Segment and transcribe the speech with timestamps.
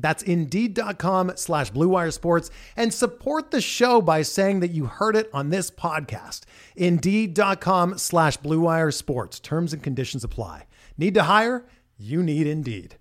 [0.00, 5.30] That's Indeed.com slash BlueWire Sports and support the show by saying that you heard it
[5.32, 6.42] on this podcast.
[6.76, 9.40] Indeed.com slash BlueWire Sports.
[9.40, 10.66] Terms and conditions apply.
[10.96, 11.64] Need to hire?
[11.98, 12.96] You need Indeed.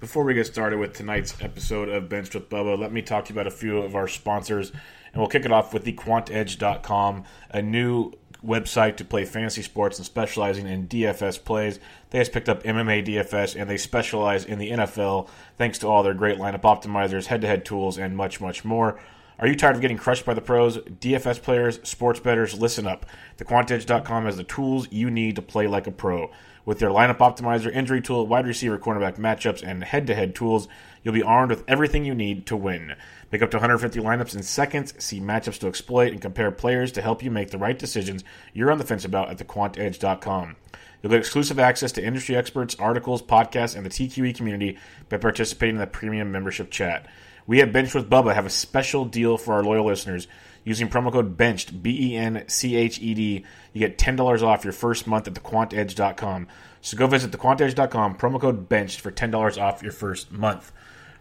[0.00, 3.32] Before we get started with tonight's episode of Benched with Bubba, let me talk to
[3.32, 4.70] you about a few of our sponsors.
[4.70, 8.12] And we'll kick it off with the quantedge.com, a new
[8.44, 11.78] website to play fantasy sports and specializing in DFS plays.
[12.10, 16.02] They just picked up MMA DFS and they specialize in the NFL thanks to all
[16.02, 18.98] their great lineup optimizers, head to head tools, and much, much more.
[19.38, 20.78] Are you tired of getting crushed by the pros?
[20.78, 23.06] DFS players, sports bettors, listen up.
[23.38, 26.30] TheQuantEdge.com has the tools you need to play like a pro.
[26.64, 30.68] With their lineup optimizer, injury tool, wide receiver, cornerback matchups, and head to head tools,
[31.02, 32.94] you'll be armed with everything you need to win.
[33.32, 37.00] Pick up to 150 lineups in seconds, see matchups to exploit, and compare players to
[37.00, 40.54] help you make the right decisions you're on the fence about at thequantedge.com.
[41.02, 45.76] You'll get exclusive access to industry experts, articles, podcasts, and the TQE community by participating
[45.76, 47.06] in the premium membership chat.
[47.46, 50.28] We at Bench with Bubba have a special deal for our loyal listeners.
[50.64, 54.62] Using promo code BENCHED, B E N C H E D, you get $10 off
[54.62, 56.48] your first month at thequantedge.com.
[56.82, 60.70] So go visit thequantedge.com, promo code BENCHED for $10 off your first month.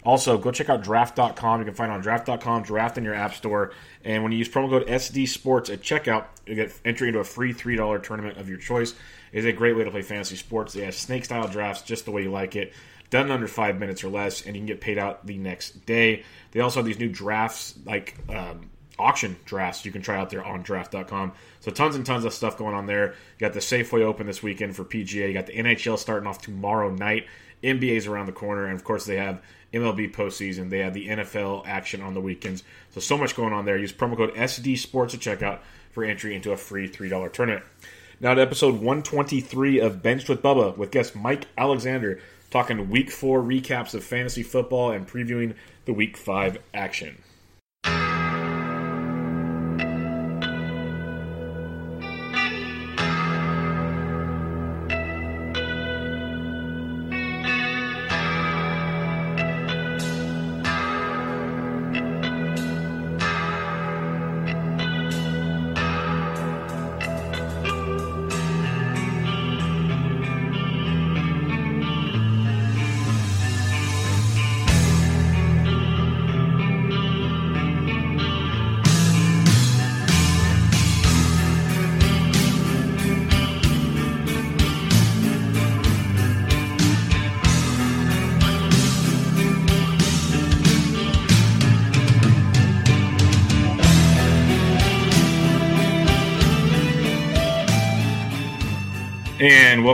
[0.04, 1.60] Also, go check out draft.com.
[1.60, 3.74] You can find on draft.com, draft in your app store.
[4.04, 7.24] And when you use promo code SD Sports at checkout, you get entry into a
[7.24, 8.94] free $3 tournament of your choice.
[9.32, 10.74] It is a great way to play fantasy sports.
[10.74, 12.74] They have snake style drafts just the way you like it
[13.12, 15.86] done in under five minutes or less, and you can get paid out the next
[15.86, 16.24] day.
[16.52, 20.44] They also have these new drafts, like um, auction drafts, you can try out there
[20.44, 21.34] on draft.com.
[21.60, 23.12] So tons and tons of stuff going on there.
[23.12, 25.28] You got the Safeway Open this weekend for PGA.
[25.28, 27.28] You got the NHL starting off tomorrow night.
[27.64, 29.42] NBA's around the corner, and of course they have
[29.74, 30.70] MLB postseason.
[30.70, 32.64] They have the NFL action on the weekends.
[32.92, 33.78] So so much going on there.
[33.78, 35.60] Use promo code SD Sports at checkout
[35.92, 37.66] for entry into a free three dollar tournament.
[38.20, 42.20] Now to episode 123 of Benched with Bubba with guest Mike Alexander
[42.52, 45.56] talking week four recaps of fantasy football and previewing
[45.86, 47.18] the week five action.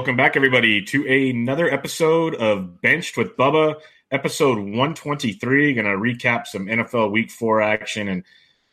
[0.07, 3.75] Welcome back, everybody, to another episode of Benched with Bubba,
[4.09, 5.73] episode 123.
[5.73, 8.23] Going to recap some NFL Week 4 action and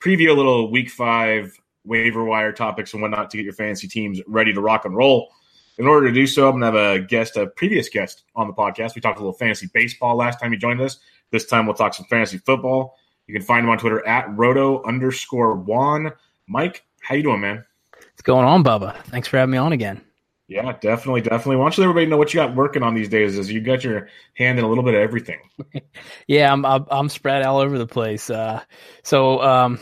[0.00, 4.20] preview a little Week 5 waiver wire topics and whatnot to get your fantasy teams
[4.28, 5.28] ready to rock and roll.
[5.76, 8.46] In order to do so, I'm going to have a guest, a previous guest on
[8.46, 8.94] the podcast.
[8.94, 11.00] We talked a little fantasy baseball last time he joined us.
[11.32, 12.96] This time we'll talk some fantasy football.
[13.26, 16.12] You can find him on Twitter at roto underscore Wan.
[16.46, 17.64] Mike, how you doing, man?
[17.92, 19.02] What's going on, Bubba?
[19.06, 20.00] Thanks for having me on again.
[20.46, 21.56] Yeah, definitely, definitely.
[21.56, 23.38] Why don't you let everybody know what you got working on these days?
[23.38, 25.38] Is you got your hand in a little bit of everything.
[26.26, 28.28] yeah, I'm I'm spread all over the place.
[28.28, 28.62] Uh,
[29.02, 29.80] so um,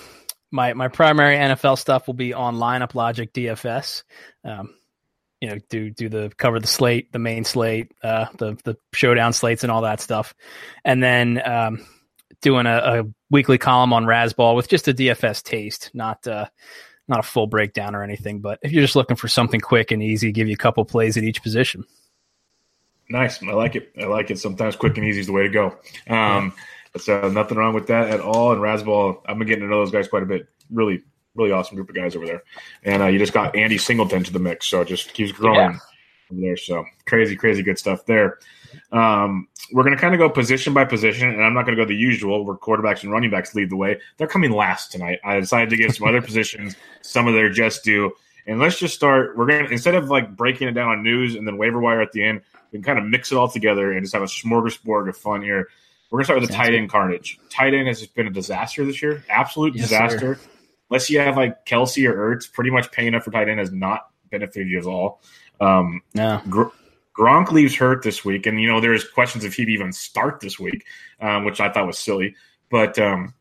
[0.52, 4.04] my my primary NFL stuff will be on lineup logic DFS.
[4.44, 4.74] Um,
[5.40, 9.32] you know, do do the cover the slate, the main slate, uh, the the showdown
[9.32, 10.32] slates, and all that stuff,
[10.84, 11.84] and then um,
[12.40, 16.24] doing a, a weekly column on Razzball with just a DFS taste, not.
[16.24, 16.46] Uh,
[17.08, 20.02] not a full breakdown or anything, but if you're just looking for something quick and
[20.02, 21.84] easy, give you a couple plays at each position.
[23.08, 23.42] Nice.
[23.42, 23.92] I like it.
[24.00, 24.38] I like it.
[24.38, 25.66] Sometimes quick and easy is the way to go.
[26.08, 26.52] Um,
[26.94, 27.00] yeah.
[27.00, 28.52] So nothing wrong with that at all.
[28.52, 30.48] And Razzball, I've been getting to know those guys quite a bit.
[30.70, 31.02] Really
[31.34, 32.42] really awesome group of guys over there.
[32.84, 35.72] And uh, you just got Andy Singleton to the mix, so it just keeps growing
[35.72, 35.78] yeah.
[36.32, 36.56] Over there.
[36.56, 38.38] So crazy, crazy good stuff there.
[38.90, 41.82] Um, we're going to kind of go position by position, and I'm not going to
[41.82, 44.00] go the usual where quarterbacks and running backs lead the way.
[44.16, 45.18] They're coming last tonight.
[45.24, 48.12] I decided to give some other positions some of their just due.
[48.46, 49.36] And let's just start.
[49.36, 52.00] We're going to, instead of like breaking it down on news and then waiver wire
[52.00, 52.40] at the end,
[52.72, 55.42] we can kind of mix it all together and just have a smorgasbord of fun
[55.42, 55.68] here.
[56.10, 57.38] We're going to start with the tight end carnage.
[57.48, 60.34] Tight end has just been a disaster this year, absolute yes, disaster.
[60.34, 60.40] Sir.
[60.90, 63.72] Unless you have like Kelce or Ertz, pretty much paying up for tight end has
[63.72, 65.22] not benefited you at all.
[65.62, 66.40] Um, no.
[66.48, 66.68] Gr-
[67.16, 70.58] Gronk leaves hurt this week, and you know there's questions if he'd even start this
[70.58, 70.84] week,
[71.20, 72.34] um, which I thought was silly.
[72.70, 73.34] But um,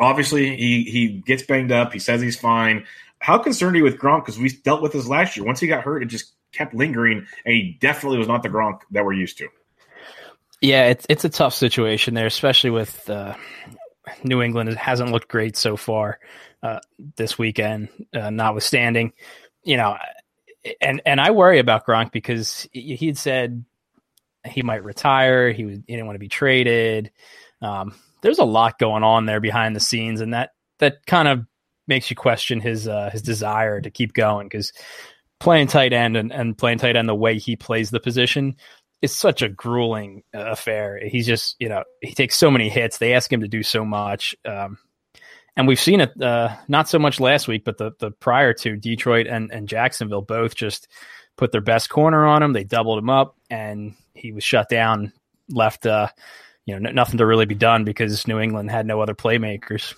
[0.00, 1.92] obviously, he he gets banged up.
[1.92, 2.86] He says he's fine.
[3.18, 4.24] How concerned are you with Gronk?
[4.24, 5.44] Because we dealt with this last year.
[5.46, 8.80] Once he got hurt, it just kept lingering, and he definitely was not the Gronk
[8.90, 9.48] that we're used to.
[10.60, 13.34] Yeah, it's it's a tough situation there, especially with uh,
[14.24, 14.70] New England.
[14.70, 16.18] It hasn't looked great so far
[16.62, 16.80] uh,
[17.16, 19.12] this weekend, uh, notwithstanding.
[19.64, 19.96] You know,
[20.80, 23.64] and and I worry about Gronk because he had said
[24.44, 25.52] he might retire.
[25.52, 27.10] He, was, he didn't want to be traded.
[27.60, 31.46] Um, there's a lot going on there behind the scenes, and that that kind of
[31.86, 34.72] makes you question his uh, his desire to keep going because
[35.40, 38.54] playing tight end and, and playing tight end the way he plays the position
[39.02, 41.00] is such a grueling uh, affair.
[41.04, 42.98] He's just, you know, he takes so many hits.
[42.98, 44.36] They ask him to do so much.
[44.44, 44.78] Um,
[45.56, 48.76] and we've seen it uh, not so much last week, but the the prior to
[48.76, 50.88] Detroit and, and Jacksonville both just
[51.36, 52.52] put their best corner on him.
[52.52, 55.12] They doubled him up, and he was shut down,
[55.50, 56.08] left, uh,
[56.66, 59.94] you know, n- nothing to really be done because New England had no other playmakers.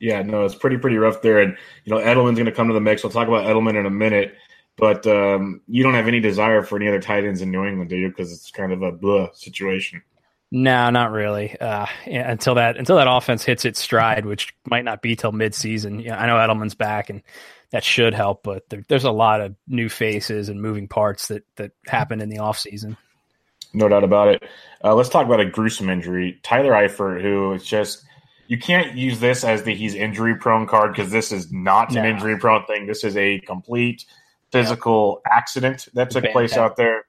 [0.00, 2.74] Yeah, no, it's pretty pretty rough there, and you know Edelman's going to come to
[2.74, 3.02] the mix.
[3.02, 4.34] We'll talk about Edelman in a minute,
[4.76, 7.90] but um, you don't have any desire for any other tight ends in New England,
[7.90, 8.08] do you?
[8.08, 10.02] Because it's kind of a blah situation.
[10.52, 11.58] No, not really.
[11.60, 16.02] Uh, until that until that offense hits its stride, which might not be till midseason.
[16.02, 17.22] You know, I know Edelman's back, and
[17.70, 21.44] that should help, but there, there's a lot of new faces and moving parts that
[21.56, 22.96] that happen in the offseason.
[23.72, 24.42] No doubt about it.
[24.82, 26.40] Uh, let's talk about a gruesome injury.
[26.42, 28.04] Tyler Eifert, who is just
[28.48, 32.00] you can't use this as the he's injury prone card because this is not no.
[32.00, 32.86] an injury prone thing.
[32.88, 34.04] This is a complete
[34.50, 35.32] physical yep.
[35.36, 37.04] accident that took place out there.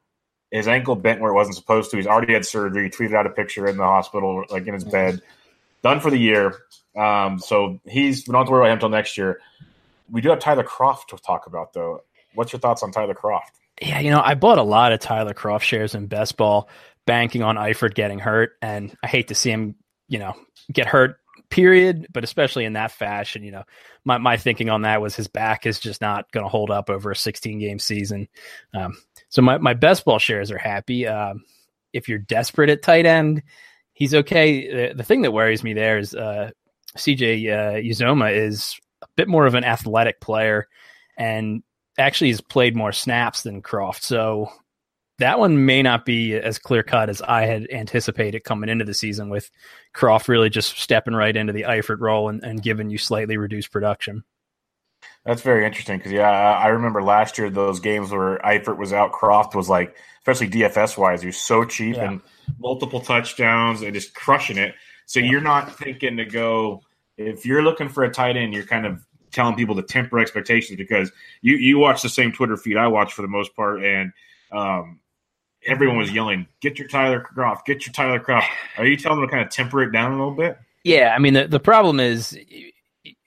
[0.51, 1.97] His ankle bent where it wasn't supposed to.
[1.97, 2.83] He's already had surgery.
[2.83, 5.21] He tweeted out a picture in the hospital, like in his bed,
[5.81, 6.57] done for the year.
[6.95, 9.39] Um, so he's we don't have to worry about him until next year.
[10.09, 12.03] We do have Tyler Kroft to talk about though.
[12.35, 13.51] What's your thoughts on Tyler Kroft?
[13.81, 16.69] Yeah, you know, I bought a lot of Tyler Kroft shares in best ball,
[17.05, 19.75] banking on Eifert getting hurt, and I hate to see him,
[20.07, 20.35] you know,
[20.71, 21.17] get hurt
[21.51, 23.63] period, but especially in that fashion, you know,
[24.03, 26.89] my, my thinking on that was his back is just not going to hold up
[26.89, 28.27] over a 16 game season.
[28.73, 28.97] Um,
[29.31, 31.07] so my, my best ball shares are happy.
[31.07, 31.43] Um,
[31.93, 33.41] if you're desperate at tight end,
[33.93, 34.89] he's okay.
[34.89, 36.51] The, the thing that worries me there is uh,
[36.97, 40.67] CJ uh, Uzomah is a bit more of an athletic player
[41.17, 41.63] and
[41.97, 44.01] actually has played more snaps than Kroft.
[44.01, 44.49] So
[45.19, 48.93] that one may not be as clear cut as I had anticipated coming into the
[48.93, 49.49] season, with
[49.95, 53.71] Kroft really just stepping right into the Eifert role and, and giving you slightly reduced
[53.71, 54.25] production.
[55.25, 59.11] That's very interesting because yeah, I remember last year those games where Eifert was out,
[59.11, 62.09] Kroft was like, especially DFS wise, he was so cheap yeah.
[62.09, 62.21] and
[62.59, 64.73] multiple touchdowns and just crushing it.
[65.05, 65.31] So yeah.
[65.31, 66.81] you're not thinking to go
[67.17, 70.77] if you're looking for a tight end, you're kind of telling people to temper expectations
[70.77, 71.11] because
[71.41, 74.11] you you watch the same Twitter feed I watch for the most part, and
[74.51, 74.99] um,
[75.65, 77.65] everyone was yelling, "Get your Tyler Kroft!
[77.65, 80.17] Get your Tyler Kroft!" Are you telling them to kind of temper it down a
[80.17, 80.57] little bit?
[80.83, 82.37] Yeah, I mean the the problem is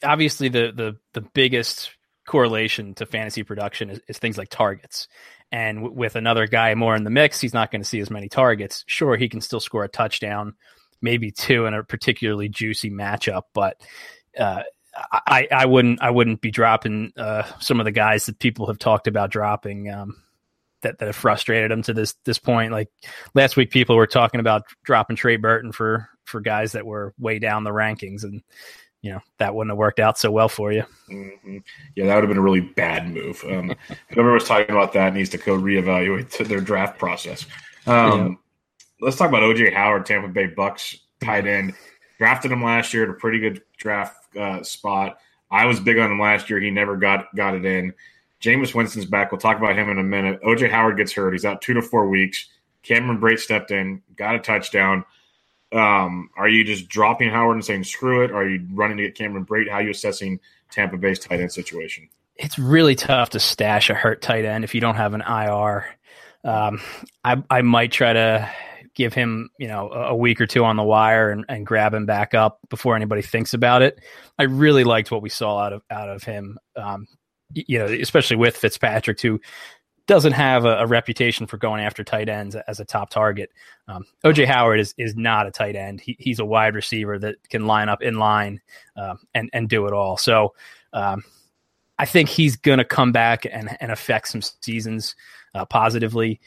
[0.04, 1.90] obviously the the the biggest
[2.26, 5.08] correlation to fantasy production is, is things like targets.
[5.52, 8.10] And w- with another guy more in the mix, he's not going to see as
[8.10, 8.84] many targets.
[8.86, 10.54] Sure, he can still score a touchdown,
[11.02, 13.80] maybe two in a particularly juicy matchup, but
[14.38, 14.62] uh,
[15.12, 18.78] I, I wouldn't I wouldn't be dropping uh, some of the guys that people have
[18.78, 19.90] talked about dropping.
[19.90, 20.16] Um,
[20.84, 22.70] that, that have frustrated them to this this point.
[22.70, 22.90] Like
[23.34, 27.38] last week, people were talking about dropping Trey Burton for for guys that were way
[27.38, 28.42] down the rankings, and
[29.04, 30.82] you know that wouldn't have worked out so well for you.
[31.10, 31.58] Mm-hmm.
[31.94, 33.44] Yeah, that would have been a really bad move.
[33.46, 33.74] Um,
[34.08, 37.44] whoever was talking about that needs to go reevaluate their draft process.
[37.86, 38.34] Um, yeah.
[39.02, 41.74] Let's talk about OJ Howard, Tampa Bay Bucks tight end.
[42.16, 45.18] Drafted him last year at a pretty good draft uh, spot.
[45.50, 46.58] I was big on him last year.
[46.58, 47.92] He never got got it in.
[48.40, 49.32] Jameis Winston's back.
[49.32, 50.40] We'll talk about him in a minute.
[50.40, 51.32] OJ Howard gets hurt.
[51.32, 52.48] He's out two to four weeks.
[52.82, 55.04] Cameron Brate stepped in, got a touchdown.
[55.74, 58.30] Um, are you just dropping Howard and saying screw it?
[58.30, 59.68] Are you running to get Cameron Brate?
[59.68, 60.38] How are you assessing
[60.70, 62.08] Tampa Bay's tight end situation?
[62.36, 65.86] It's really tough to stash a hurt tight end if you don't have an IR.
[66.44, 66.80] Um,
[67.24, 68.50] I, I might try to
[68.94, 72.06] give him, you know, a week or two on the wire and, and grab him
[72.06, 74.00] back up before anybody thinks about it.
[74.38, 76.58] I really liked what we saw out of out of him.
[76.76, 77.06] Um,
[77.52, 79.40] you know, especially with Fitzpatrick, who
[80.06, 83.50] doesn't have a, a, reputation for going after tight ends as a top target.
[83.88, 86.00] Um, OJ Howard is is not a tight end.
[86.00, 88.60] He, he's a wide receiver that can line up in line
[88.96, 90.16] um, and and do it all.
[90.16, 90.54] So
[90.92, 91.24] um,
[91.98, 95.14] I think he's going to come back and and affect some seasons
[95.54, 96.40] uh, positively.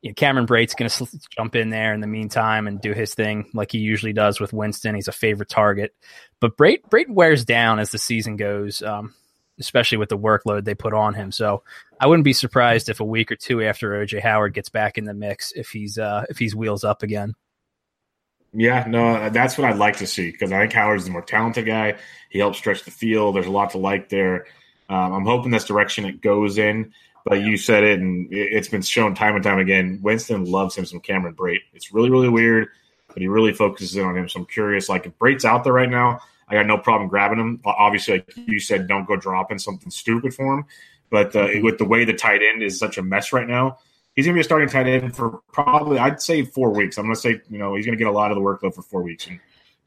[0.00, 3.14] You know, Cameron Brate's going to jump in there in the meantime and do his
[3.14, 4.94] thing like he usually does with Winston.
[4.94, 5.94] He's a favorite target,
[6.40, 8.82] but Brate Brate wears down as the season goes.
[8.82, 9.14] Um,
[9.58, 11.30] especially with the workload they put on him.
[11.32, 11.62] So
[12.00, 15.04] I wouldn't be surprised if a week or two after OJ Howard gets back in
[15.04, 17.34] the mix, if he's uh, if he's wheels up again.
[18.54, 21.64] Yeah, no, that's what I'd like to see because I think Howard's the more talented
[21.64, 21.96] guy.
[22.28, 23.34] He helps stretch the field.
[23.34, 24.46] There's a lot to like there.
[24.90, 26.92] Um, I'm hoping this direction it goes in.
[27.24, 30.00] But you said it, and it's been shown time and time again.
[30.02, 31.60] Winston loves him some Cameron Brate.
[31.72, 32.68] It's really, really weird,
[33.06, 34.28] but he really focuses in on him.
[34.28, 36.18] So I'm curious, like if Brate's out there right now,
[36.52, 37.60] I got no problem grabbing him.
[37.64, 40.64] Obviously, like you said, don't go dropping something stupid for him.
[41.08, 43.78] But uh, with the way the tight end is such a mess right now,
[44.14, 46.98] he's going to be a starting tight end for probably, I'd say, four weeks.
[46.98, 48.74] I'm going to say, you know, he's going to get a lot of the workload
[48.74, 49.26] for four weeks.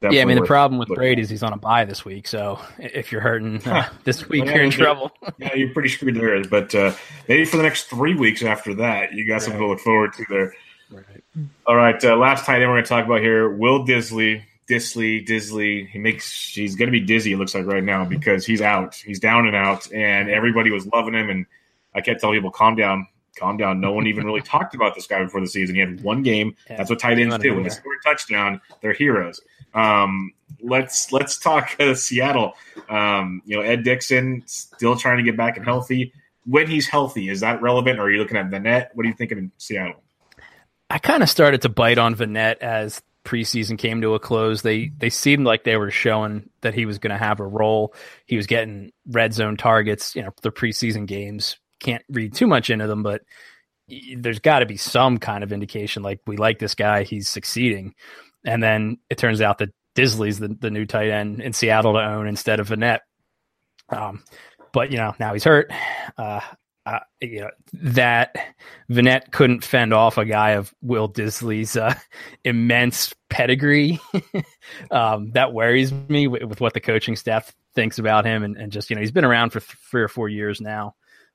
[0.02, 2.26] yeah, I mean, the problem with Brady is he's on a bye this week.
[2.26, 5.12] So if you're hurting uh, this week, yeah, you're in trouble.
[5.38, 6.42] yeah, you're pretty screwed there.
[6.42, 6.94] But uh,
[7.28, 9.42] maybe for the next three weeks after that, you got right.
[9.42, 10.52] something to look forward to there.
[10.90, 11.22] Right.
[11.66, 15.26] All right, uh, last tight end we're going to talk about here Will Dissly Disley,
[15.26, 15.88] Disley.
[15.88, 17.32] He makes he's going to be dizzy.
[17.32, 18.94] It looks like right now because he's out.
[18.94, 21.30] He's down and out, and everybody was loving him.
[21.30, 21.46] And
[21.94, 23.06] I kept telling people, "Calm down,
[23.36, 25.76] calm down." No one even really talked about this guy before the season.
[25.76, 26.56] He had one game.
[26.68, 27.54] Yeah, That's what tight ends do.
[27.54, 29.40] When they score a touchdown, they're heroes.
[29.74, 32.54] Um, let's let's talk uh, Seattle.
[32.88, 36.12] Um, you know, Ed Dickson still trying to get back and healthy.
[36.44, 37.98] When he's healthy, is that relevant?
[37.98, 38.88] Or are you looking at Vannett?
[38.94, 40.02] What are you thinking in Seattle?
[40.88, 44.90] I kind of started to bite on Vannett as preseason came to a close, they
[44.96, 47.94] they seemed like they were showing that he was going to have a role.
[48.24, 50.14] He was getting red zone targets.
[50.14, 53.22] You know, the preseason games can't read too much into them, but
[54.16, 57.94] there's got to be some kind of indication like we like this guy, he's succeeding.
[58.44, 62.00] And then it turns out that Dissly's the, the new tight end in Seattle to
[62.00, 63.00] own instead of Vannett.
[63.88, 64.24] Um,
[64.72, 65.70] but you know now he's hurt.
[66.16, 66.40] Uh,
[66.86, 68.36] uh, you know that
[68.88, 71.94] Vannett couldn't fend off a guy of Will Dissly's uh,
[72.44, 73.98] immense pedigree.
[74.92, 78.70] um, that worries me with, with, what the coaching staff thinks about him, and, and,
[78.70, 80.94] just you know he's been around for three or four years now,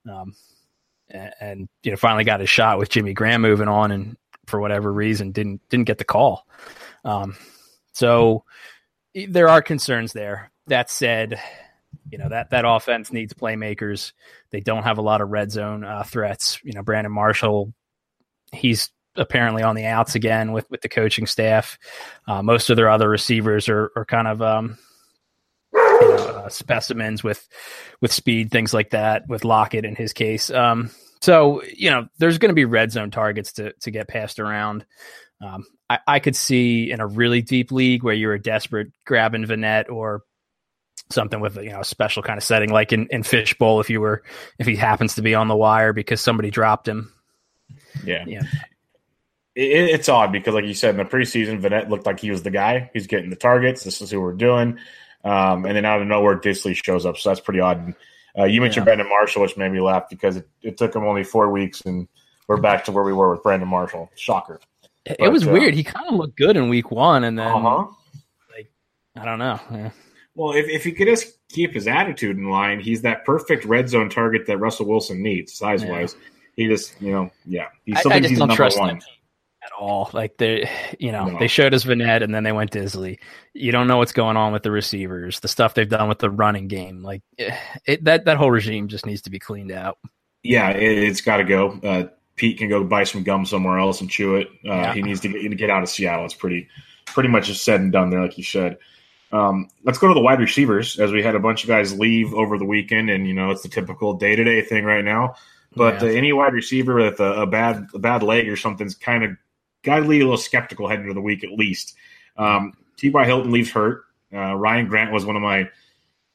[0.09, 0.33] um,
[1.09, 4.15] and, and, you know finally got his shot with Jimmy Graham moving on, and
[4.47, 6.47] for whatever reason didn't didn't get the call.
[7.03, 7.35] Um,
[7.91, 8.45] so
[9.13, 10.49] there are concerns there.
[10.67, 11.41] That said,
[12.09, 14.11] you know that that offense needs playmakers.
[14.51, 16.59] They don't have a lot of red zone uh, threats.
[16.63, 17.73] You know, Brandon Marshall,
[18.51, 21.77] he's apparently on the outs again with with the coaching staff.
[22.27, 24.77] Uh, most of their other receivers are are kind of um,
[25.73, 27.47] you know, uh, specimens with
[28.01, 29.27] with speed, things like that.
[29.27, 33.11] With Lockett in his case, um, so you know, there's going to be red zone
[33.11, 34.85] targets to to get passed around.
[35.41, 39.89] Um, I, I could see in a really deep league where you're desperate grabbing Vannett
[39.89, 40.21] or
[41.11, 44.01] something with you know a special kind of setting, like in, in Fishbowl, if you
[44.01, 44.23] were
[44.59, 47.11] if he happens to be on the wire because somebody dropped him.
[48.03, 48.43] Yeah, yeah.
[49.55, 52.43] It, it's odd because, like you said, in the preseason, Vannett looked like he was
[52.43, 52.89] the guy.
[52.93, 53.83] He's getting the targets.
[53.83, 54.79] This is who we're doing.
[55.23, 57.17] Um, and then out of nowhere, Dissly shows up.
[57.17, 57.93] So that's pretty odd.
[58.37, 58.95] Uh, you mentioned yeah.
[58.95, 62.07] Brandon Marshall, which made me laugh because it, it, took him only four weeks, and
[62.47, 64.09] we're back to where we were with Brandon Marshall.
[64.15, 64.59] Shocker.
[65.05, 65.73] It, was uh, weird.
[65.73, 67.87] He kind of looked good in week one, and then uh-huh.
[68.55, 68.71] like
[69.15, 69.59] I don't know.
[69.71, 69.89] Yeah.
[70.35, 73.89] Well, if, if he could just keep his attitude in line, he's that perfect red
[73.89, 76.15] zone target that Russell Wilson needs, size wise.
[76.17, 76.27] Yeah.
[76.55, 77.67] He just, you know, yeah.
[77.85, 78.97] He's I, I just don't trust one.
[78.97, 79.01] him
[79.63, 80.09] at all.
[80.13, 80.69] Like they,
[80.99, 81.39] you know, no.
[81.39, 83.19] they showed us Vannett and then they went Dissly.
[83.53, 86.29] You don't know what's going on with the receivers, the stuff they've done with the
[86.29, 87.03] running game.
[87.03, 89.97] Like eh, it, that that whole regime just needs to be cleaned out.
[90.43, 91.79] Yeah, it, has got to go.
[91.83, 94.47] Uh, Pete can go buy some gum somewhere else and chew it.
[94.65, 94.93] Uh, yeah.
[94.93, 96.25] He needs to get, to get out of Seattle.
[96.25, 96.67] It's pretty
[97.05, 98.77] pretty much just said and done there, like you said.
[99.31, 102.33] Um, let's go to the wide receivers as we had a bunch of guys leave
[102.33, 105.35] over the weekend, and you know it's the typical day to day thing right now.
[105.75, 106.09] But yeah.
[106.09, 109.31] uh, any wide receiver with a, a, bad a bad leg or something's kind of
[109.83, 111.95] got to leave a little skeptical heading into the week at least.
[112.37, 113.25] Um, T.Y.
[113.25, 114.03] Hilton leaves hurt.
[114.33, 115.69] Uh, Ryan Grant was one of my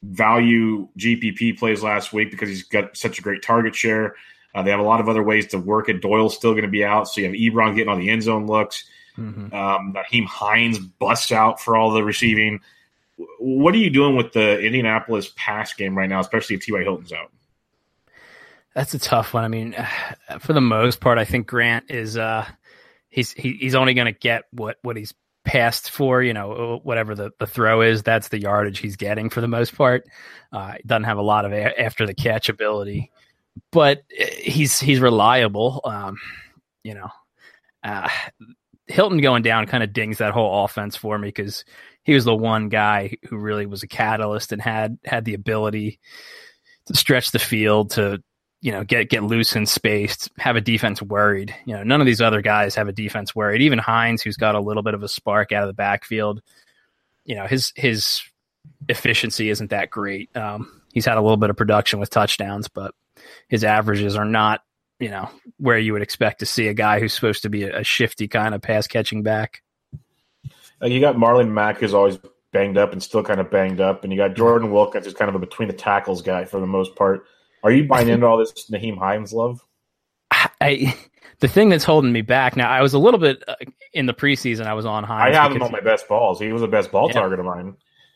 [0.03, 4.15] value GPP plays last week because he's got such a great target share.
[4.53, 6.01] Uh, they have a lot of other ways to work it.
[6.01, 8.47] Doyle's still going to be out, so you have Ebron getting all the end zone
[8.47, 8.85] looks.
[9.17, 9.53] Mm-hmm.
[9.53, 12.59] Um, Hines busts out for all the receiving.
[13.39, 16.83] What are you doing with the Indianapolis pass game right now, especially if T.Y.
[16.83, 17.31] Hilton's out?
[18.75, 19.43] That's a tough one.
[19.43, 19.75] I mean,
[20.39, 22.45] for the most part, I think Grant is uh,
[23.09, 25.13] he's he, he's only going to get what what he's
[25.47, 29.39] passed for, you know, whatever the, the throw is, that's the yardage he's getting for
[29.39, 30.03] the most part.
[30.51, 33.11] Uh, doesn't have a lot of a- after the catch ability,
[33.71, 35.81] but eh, he's he's reliable.
[35.85, 36.17] Um,
[36.83, 37.09] you know,
[37.83, 38.09] uh,
[38.87, 41.65] Hilton going down kind of dings that whole offense for me because
[42.03, 45.99] he was the one guy who really was a catalyst and had had the ability
[46.85, 48.23] to stretch the field to
[48.61, 51.53] you know get get loose in space, have a defense worried.
[51.65, 53.61] You know, none of these other guys have a defense worried.
[53.61, 56.41] Even Hines, who's got a little bit of a spark out of the backfield,
[57.25, 58.21] you know his his
[58.89, 60.35] efficiency isn't that great.
[60.35, 62.93] Um, he's had a little bit of production with touchdowns, but
[63.49, 64.61] his averages are not
[64.99, 67.79] you know where you would expect to see a guy who's supposed to be a,
[67.79, 69.61] a shifty kind of pass catching back.
[70.81, 72.19] Uh, you got Marlon Mack, who's always
[72.51, 75.29] banged up and still kind of banged up, and you got Jordan Wilkins, who's kind
[75.29, 77.25] of a between the tackles guy for the most part.
[77.63, 79.61] Are you buying into all this Nyheim Hines love?
[80.61, 80.95] I
[81.39, 82.69] the thing that's holding me back now.
[82.69, 83.55] I was a little bit uh,
[83.93, 84.65] in the preseason.
[84.65, 85.35] I was on Hines.
[85.35, 86.39] I have him on my best balls.
[86.39, 87.13] He was the best ball yeah.
[87.13, 87.75] target of mine.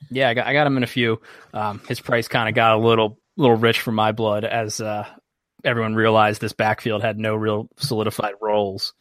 [0.10, 1.22] Yeah, I got, I got him in a few.
[1.54, 5.08] Um, his price kind of got a little little rich for my blood as uh,
[5.63, 8.94] everyone realized this backfield had no real solidified roles.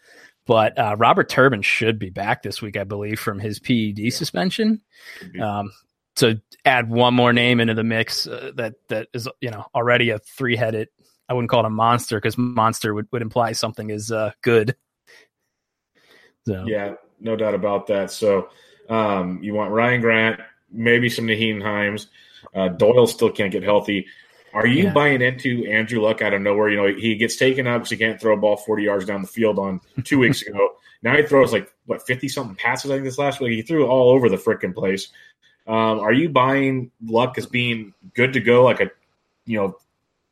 [0.47, 4.81] But uh, Robert Turbin should be back this week, I believe, from his PED suspension.
[5.41, 5.71] Um,
[6.17, 10.11] to add one more name into the mix uh, that that is you know already
[10.11, 10.89] a three headed.
[11.29, 14.75] I wouldn't call it a monster because monster would, would imply something is uh, good.
[16.47, 16.65] So.
[16.67, 18.11] Yeah, no doubt about that.
[18.11, 18.49] So
[18.89, 20.41] um, you want Ryan Grant,
[20.73, 22.09] maybe some Nyheim Hines.
[22.55, 24.07] Uh, Doyle still can't get healthy.
[24.53, 24.93] Are you yeah.
[24.93, 26.71] buying into Andrew Luck out of nowhere?
[26.71, 29.23] You know, he gets taken out because he can't throw a ball 40 yards down
[29.23, 30.71] the field on two weeks ago.
[31.03, 33.53] Now he throws like, what, 50 something passes, I think, this last week.
[33.53, 35.09] He threw all over the freaking place.
[35.67, 38.91] Um, are you buying Luck as being good to go, like a,
[39.47, 39.79] you know,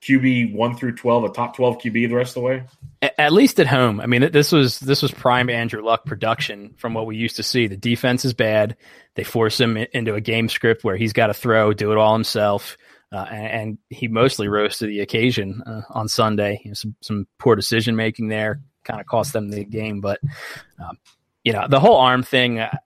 [0.02, 2.64] QB one through twelve, a top twelve QB the rest of the way?
[3.02, 4.00] At least at home.
[4.00, 7.42] I mean, this was this was prime Andrew Luck production from what we used to
[7.42, 7.66] see.
[7.66, 8.76] The defense is bad.
[9.14, 12.14] They force him into a game script where he's got to throw, do it all
[12.14, 12.76] himself.
[13.10, 16.60] Uh, and, and, he mostly rose to the occasion uh, on Sunday.
[16.62, 20.00] You know, some, some poor decision making there kind of cost them the game.
[20.00, 20.20] But
[20.78, 20.98] um,
[21.42, 22.76] you know, the whole arm thing, uh,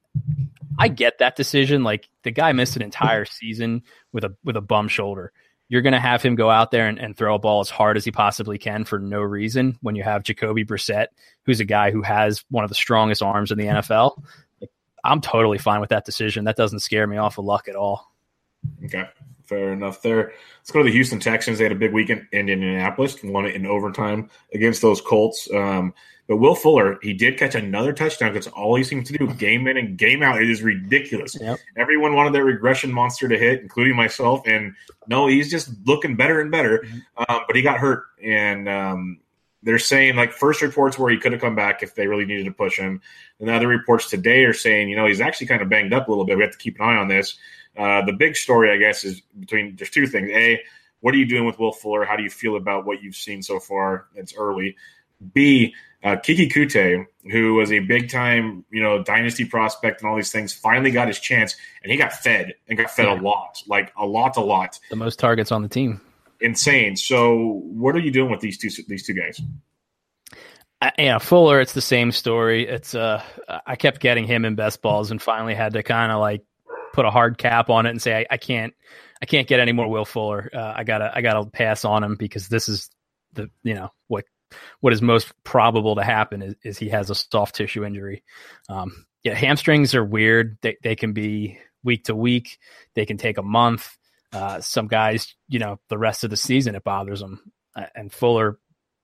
[0.78, 1.82] I get that decision.
[1.82, 3.82] Like the guy missed an entire season
[4.12, 5.32] with a with a bum shoulder.
[5.68, 7.96] You're going to have him go out there and, and, throw a ball as hard
[7.96, 9.78] as he possibly can for no reason.
[9.80, 11.06] When you have Jacoby Brissett,
[11.46, 14.22] who's a guy who has one of the strongest arms in the NFL,
[15.02, 16.44] I'm totally fine with that decision.
[16.44, 18.12] That doesn't scare me off of luck at all.
[18.85, 19.04] Okay.
[19.52, 20.32] Fair enough there.
[20.60, 21.58] Let's go to the Houston Texans.
[21.58, 25.46] They had a big weekend in Indianapolis, won it in overtime against those Colts.
[25.52, 25.92] Um,
[26.26, 28.32] but Will Fuller, he did catch another touchdown.
[28.32, 30.40] That's all he seems to do, game in and game out.
[30.40, 31.36] It is ridiculous.
[31.38, 31.58] Yep.
[31.76, 34.40] Everyone wanted that regression monster to hit, including myself.
[34.46, 34.74] And
[35.06, 36.78] no, he's just looking better and better.
[36.78, 36.98] Mm-hmm.
[37.28, 39.20] Um, but he got hurt, and um,
[39.62, 42.44] they're saying like first reports where he could have come back if they really needed
[42.46, 43.02] to push him.
[43.38, 46.08] And the other reports today are saying, you know, he's actually kind of banged up
[46.08, 46.38] a little bit.
[46.38, 47.36] We have to keep an eye on this.
[47.76, 50.30] Uh, the big story, I guess, is between there's two things.
[50.30, 50.61] A,
[51.00, 52.04] what are you doing with Will Fuller?
[52.04, 54.06] How do you feel about what you've seen so far?
[54.14, 54.76] It's early.
[55.32, 60.16] B, uh, Keke Coutee, who was a big time, you know, dynasty prospect and all
[60.16, 63.20] these things, finally got his chance, and he got fed and got fed yeah.
[63.20, 64.78] a lot, like a lot, a lot.
[64.90, 66.00] The most targets on the team.
[66.40, 66.96] Insane.
[66.96, 69.40] So, what are you doing with these two these two guys?
[70.98, 72.66] yeah, Fuller, it's the same story.
[72.66, 73.22] It's uh,
[73.66, 76.42] I kept getting him in best balls, and finally had to kind of like
[76.92, 78.74] put a hard cap on it and say I, I can't
[79.20, 80.50] I can't get any more Will Fuller.
[80.52, 82.90] Uh, I gotta I gotta pass on him because this is
[83.33, 84.24] the you know what
[84.81, 88.22] what is most probable to happen is, is he has a soft tissue injury.
[88.68, 90.59] Um, yeah, hamstrings are weird.
[90.62, 92.59] They they can be week to week.
[92.94, 93.96] They can take a month.
[94.33, 97.52] Uh, some guys, you know, the rest of the season it bothers them.
[97.76, 98.59] Uh, and Fuller,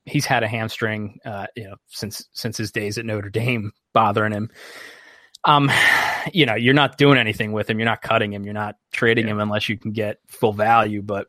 [0.05, 4.33] he's had a hamstring, uh, you know, since since his days at Notre Dame, bothering
[4.33, 4.51] him
[5.45, 5.71] um,
[6.33, 7.79] you know, you're not doing anything with him.
[7.79, 8.45] You're not cutting him.
[8.45, 9.33] You're not trading yeah.
[9.33, 11.03] him unless you can get full value.
[11.03, 11.29] But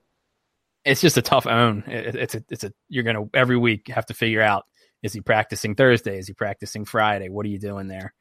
[0.86, 1.84] it's just a tough own.
[1.88, 2.74] It, it's a, it's a.
[2.88, 4.66] You're gonna every week have to figure out:
[5.04, 6.18] is he practicing Thursday?
[6.18, 7.30] Is he practicing Friday?
[7.30, 8.14] What are you doing there?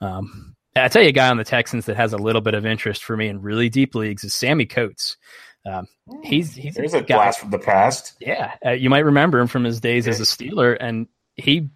[0.00, 2.66] Um, I tell you, a guy on the Texans that has a little bit of
[2.66, 5.16] interest for me in really deep leagues is Sammy Coates.
[5.64, 5.88] Um,
[6.22, 8.14] he's he's there's a, a blast from the past.
[8.20, 10.12] Yeah, uh, you might remember him from his days yeah.
[10.12, 11.70] as a Steeler, and he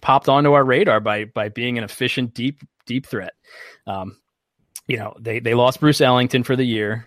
[0.00, 3.34] popped onto our radar by by being an efficient deep deep threat.
[3.86, 4.18] Um,
[4.86, 7.06] you know, they they lost Bruce Ellington for the year.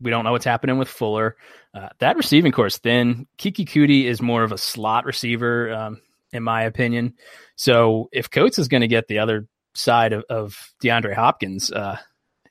[0.00, 1.36] We don't know what's happening with Fuller.
[1.72, 3.26] Uh, that receiving corps thin.
[3.38, 6.00] Keke Coutee is more of a slot receiver, um,
[6.32, 7.14] in my opinion.
[7.56, 11.98] So if Coates is going to get the other side of, of DeAndre Hopkins, uh,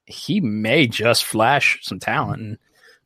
[0.05, 2.41] he may just flash some talent.
[2.41, 2.57] And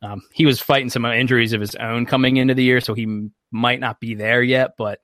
[0.01, 3.29] um, he was fighting some injuries of his own coming into the year, so he
[3.51, 4.71] might not be there yet.
[4.77, 4.99] But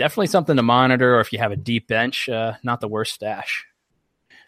[0.00, 1.16] definitely something to monitor.
[1.16, 3.66] Or if you have a deep bench, uh, not the worst stash.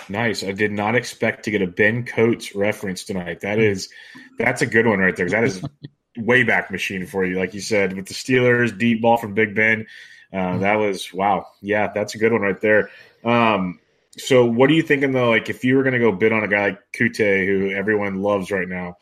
[0.08, 0.42] Nice.
[0.42, 3.40] I did not expect to get a Ben Coates reference tonight.
[3.40, 3.90] That is,
[4.38, 5.28] that's a good one right there.
[5.28, 5.62] That is
[6.16, 9.54] way back machine for you, like you said, with the Steelers, deep ball from Big
[9.54, 9.86] Ben.
[10.32, 10.60] Uh, mm-hmm.
[10.60, 11.46] that was wow.
[11.60, 12.88] Yeah, that's a good one right there.
[13.22, 13.78] Um,
[14.16, 15.28] so, what are you thinking though?
[15.28, 18.22] Like, if you were going to go bid on a guy like Coutee, who everyone
[18.22, 18.96] loves right now,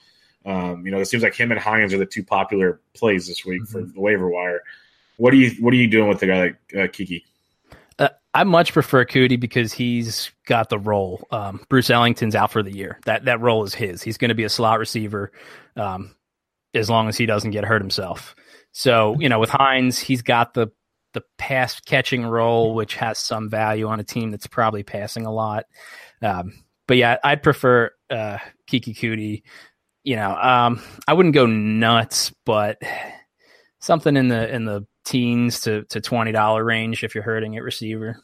[0.45, 3.45] um, you know, it seems like him and Hines are the two popular plays this
[3.45, 3.73] week mm-hmm.
[3.73, 4.63] for the waiver wire.
[5.20, 7.22] What are you What are you doing with a guy like uh, Keke?
[7.98, 11.26] Uh, I much prefer Coutee because he's got the role.
[11.30, 12.98] Um, Bruce Ellington's out for the year.
[13.04, 14.02] That that role is his.
[14.02, 15.30] He's going to be a slot receiver
[15.76, 16.16] um,
[16.72, 18.35] as long as he doesn't get hurt himself.
[18.72, 20.68] So you know, with Hines, he's got the
[21.12, 25.33] the pass catching role, which has some value on a team that's probably passing a
[25.33, 25.66] lot.
[26.22, 28.38] Um, but yeah, I'd prefer uh,
[28.70, 29.42] Keke Coutee.
[30.02, 32.78] You know, um, I wouldn't go nuts, but
[33.81, 37.62] something in the in the teens to to twenty dollar range if you're hurting at
[37.62, 38.23] receiver.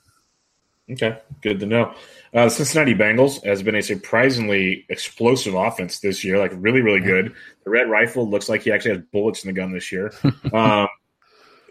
[0.88, 1.94] Okay, good to know.
[2.32, 7.34] Uh, Cincinnati Bengals has been a surprisingly explosive offense this year, like really, really good.
[7.64, 10.12] The Red Rifle looks like he actually has bullets in the gun this year.
[10.52, 10.86] um,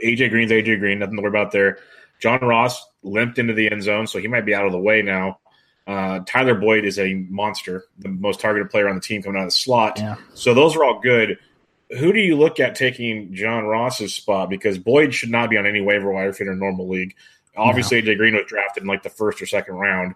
[0.04, 1.80] AJ Green's AJ Green, nothing to worry about there.
[2.20, 5.02] John Ross limped into the end zone, so he might be out of the way
[5.02, 5.40] now.
[5.88, 9.44] Uh, Tyler Boyd is a monster, the most targeted player on the team coming out
[9.44, 9.98] of the slot.
[9.98, 10.16] Yeah.
[10.34, 11.38] So those are all good.
[11.92, 14.50] Who do you look at taking John Ross's spot?
[14.50, 17.16] Because Boyd should not be on any waiver wire if you're in a normal league.
[17.58, 18.16] Obviously, no.
[18.16, 20.16] Green was drafted in like the first or second round.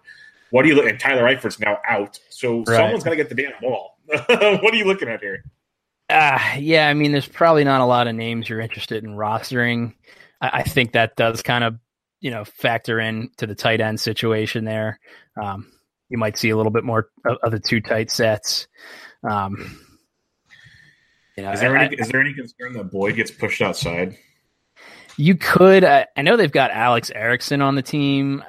[0.50, 0.86] What do you look?
[0.86, 2.76] And Tyler Eifert's now out, so right.
[2.76, 3.98] someone's got to get the damn ball.
[4.06, 5.44] what are you looking at here?
[6.08, 9.94] Uh, yeah, I mean, there's probably not a lot of names you're interested in rostering.
[10.40, 11.78] I, I think that does kind of,
[12.20, 14.98] you know, factor in to the tight end situation there.
[15.40, 15.70] Um,
[16.08, 18.66] you might see a little bit more of, of the two tight sets.
[19.22, 19.80] Um,
[21.36, 24.16] you know, is there I, any is there any concern that Boyd gets pushed outside?
[25.16, 25.84] You could.
[25.84, 28.42] I, I know they've got Alex Erickson on the team.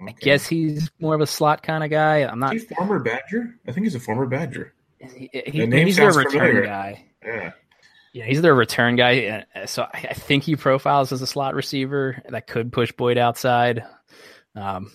[0.00, 0.10] Okay.
[0.10, 2.24] I guess he's more of a slot kind of guy.
[2.24, 2.56] I'm not.
[2.76, 3.54] former Badger.
[3.68, 4.72] I think he's a former Badger.
[4.98, 6.62] He, he, he's their return familiar.
[6.62, 7.04] guy.
[7.24, 7.52] Yeah.
[8.14, 9.44] Yeah, he's their return guy.
[9.66, 13.84] So I think he profiles as a slot receiver that could push Boyd outside.
[14.54, 14.90] Um,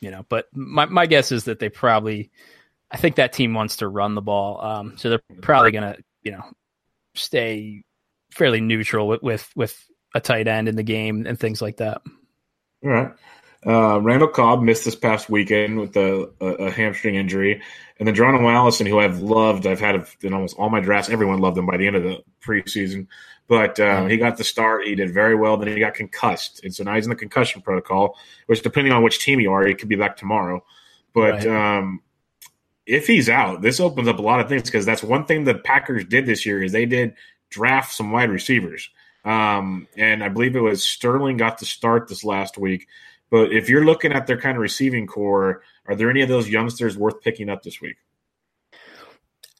[0.00, 2.32] you know, but my, my guess is that they probably,
[2.90, 4.60] I think that team wants to run the ball.
[4.60, 6.44] Um, so they're probably going to, you know,
[7.14, 7.84] stay
[8.30, 12.00] fairly neutral with, with, with a tight end in the game and things like that.
[12.84, 13.12] All right.
[13.66, 17.60] Uh, Randall Cobb missed this past weekend with a, a, a hamstring injury.
[17.98, 21.10] And then Geronimo Allison, who I've loved, I've had in almost all my drafts.
[21.10, 23.08] Everyone loved him by the end of the preseason.
[23.48, 24.86] But uh, he got the start.
[24.86, 25.56] He did very well.
[25.56, 26.62] Then he got concussed.
[26.62, 29.66] And so now he's in the concussion protocol, which, depending on which team you are,
[29.66, 30.62] he could be back tomorrow.
[31.12, 31.78] But right.
[31.78, 32.00] um,
[32.88, 35.54] if he's out, this opens up a lot of things because that's one thing the
[35.54, 37.14] Packers did this year is they did
[37.50, 38.88] draft some wide receivers.
[39.26, 42.88] Um, and I believe it was Sterling got the start this last week.
[43.30, 46.48] But if you're looking at their kind of receiving corps, are there any of those
[46.48, 47.96] youngsters worth picking up this week?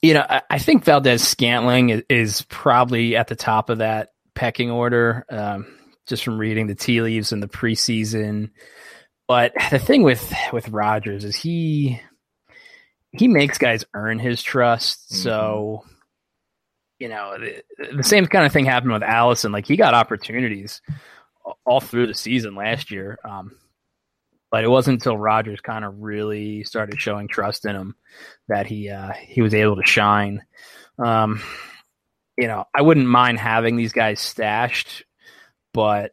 [0.00, 5.66] You know, I, think Valdes-Scantling is, probably at the top of that pecking order, um,
[6.06, 8.50] just from reading the tea leaves in the preseason.
[9.26, 12.00] But the thing with with Rodgers is he
[13.12, 15.10] he makes guys earn his trust.
[15.10, 15.22] Mm-hmm.
[15.22, 15.84] So,
[16.98, 19.52] you know, the, the same kind of thing happened with Allison.
[19.52, 20.80] Like he got opportunities
[21.64, 23.18] all through the season last year.
[23.24, 23.56] Um,
[24.50, 27.94] but it wasn't until Rodgers kind of really started showing trust in him
[28.48, 30.42] that he uh, he was able to shine.
[30.98, 31.42] Um,
[32.36, 35.04] you know, I wouldn't mind having these guys stashed,
[35.74, 36.12] but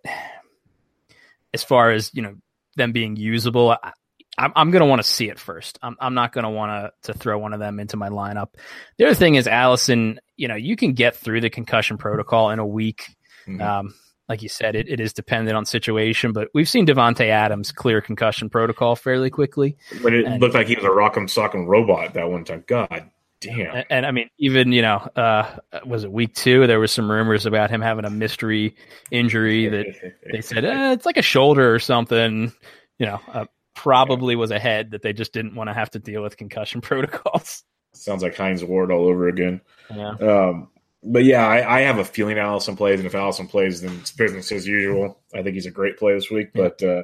[1.53, 2.36] as far as you know
[2.75, 3.93] them being usable, I,
[4.38, 5.80] I'm, I'm going to want to see it first.
[5.82, 8.50] I'm, I'm not going to want to throw one of them into my lineup.
[8.98, 10.19] The other thing is Allison.
[10.36, 13.15] You know, you can get through the concussion protocol in a week.
[13.48, 13.62] Mm-hmm.
[13.62, 13.93] Um,
[14.28, 18.02] like you said, it, it is dependent on situation, but we've seen Davante Adams clear
[18.02, 19.78] concussion protocol fairly quickly.
[20.02, 22.63] But it and, looked like he was a rock'em sock'em robot that one time.
[22.65, 23.76] God damn.
[23.76, 26.65] And, and, I mean, even, you know, uh, was it week two?
[26.65, 28.76] There was some rumors about him having a mystery
[29.12, 32.52] injury that they said, eh, it's like a shoulder or something,
[32.98, 36.23] you know, uh, probably was ahead that they just didn't want to have to deal
[36.23, 37.63] with concussion protocols.
[37.93, 39.61] Sounds like Hines Ward all over again.
[39.93, 40.15] Yeah.
[40.15, 40.69] Um,
[41.03, 44.11] but yeah, I, I, have a feeling Allison plays, and if Allison plays, then it's
[44.11, 45.19] business as usual.
[45.35, 47.03] I think he's a great play this week, but uh,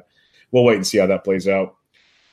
[0.50, 1.76] we'll wait and see how that plays out.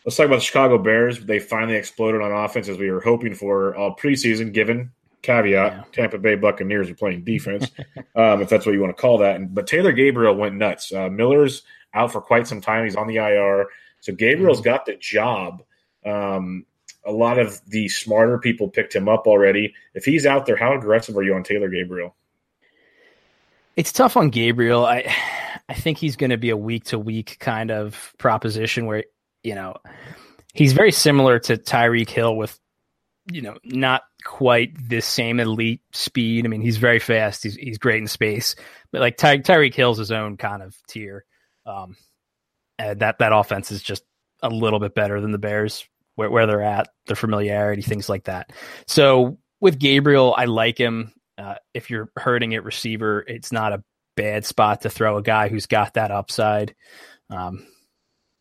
[0.03, 1.23] Let's talk about the Chicago Bears.
[1.23, 5.83] They finally exploded on offense as we were hoping for all preseason, given caveat yeah.
[5.91, 7.69] Tampa Bay Buccaneers are playing defense,
[8.15, 9.35] um, if that's what you want to call that.
[9.35, 10.91] And, but Taylor Gabriel went nuts.
[10.91, 12.85] Uh, Miller's out for quite some time.
[12.85, 13.67] He's on the IR.
[14.01, 14.65] So Gabriel's mm-hmm.
[14.65, 15.63] got the job.
[16.05, 16.65] Um,
[17.05, 19.73] a lot of the smarter people picked him up already.
[19.93, 22.15] If he's out there, how aggressive are you on Taylor Gabriel?
[23.75, 24.85] It's tough on Gabriel.
[24.85, 25.13] I
[25.69, 29.05] I think he's going to be a week to week kind of proposition where
[29.43, 29.77] you know
[30.53, 32.59] he's very similar to Tyreek Hill with
[33.31, 36.45] you know not quite this same elite speed.
[36.45, 37.43] I mean, he's very fast.
[37.43, 38.55] He's he's great in space,
[38.91, 41.25] but like Ty, Tyreek Hill's his own kind of tier.
[41.65, 41.95] Um,
[42.79, 44.03] and that that offense is just
[44.41, 48.23] a little bit better than the Bears where where they're at, their familiarity, things like
[48.23, 48.51] that.
[48.87, 51.13] So with Gabriel, I like him.
[51.37, 53.83] Uh, if you're hurting at receiver, it's not a
[54.17, 56.75] bad spot to throw a guy who's got that upside.
[57.29, 57.65] Um,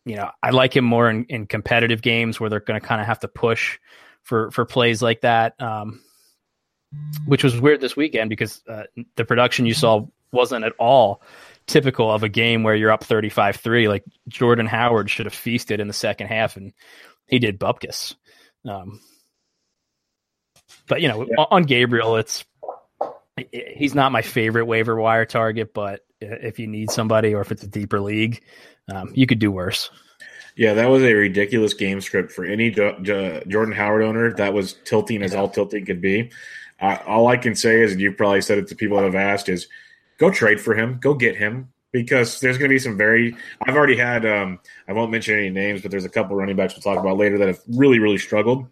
[0.05, 2.99] you know, I like him more in, in competitive games where they're going to kind
[2.99, 3.79] of have to push
[4.23, 5.61] for for plays like that.
[5.61, 6.01] Um,
[7.25, 8.83] which was weird this weekend because uh,
[9.15, 11.21] the production you saw wasn't at all
[11.69, 15.87] typical of a game where you're up 35-3 like jordan howard should have feasted in
[15.87, 16.73] the second half and
[17.27, 18.15] he did bupkis
[18.65, 18.99] um,
[20.87, 21.45] but you know yeah.
[21.51, 22.43] on gabriel it's
[23.51, 27.63] he's not my favorite waiver wire target but if you need somebody or if it's
[27.63, 28.41] a deeper league
[28.91, 29.89] um, you could do worse
[30.59, 34.33] yeah, that was a ridiculous game script for any jo- jo- Jordan Howard owner.
[34.33, 36.31] That was tilting as all tilting could be.
[36.81, 39.15] Uh, all I can say is, and you've probably said it to people that have
[39.15, 39.69] asked, is
[40.19, 43.35] go trade for him, go get him, because there's going to be some very.
[43.65, 44.25] I've already had.
[44.25, 47.17] Um, I won't mention any names, but there's a couple running backs we'll talk about
[47.17, 48.67] later that have really, really struggled,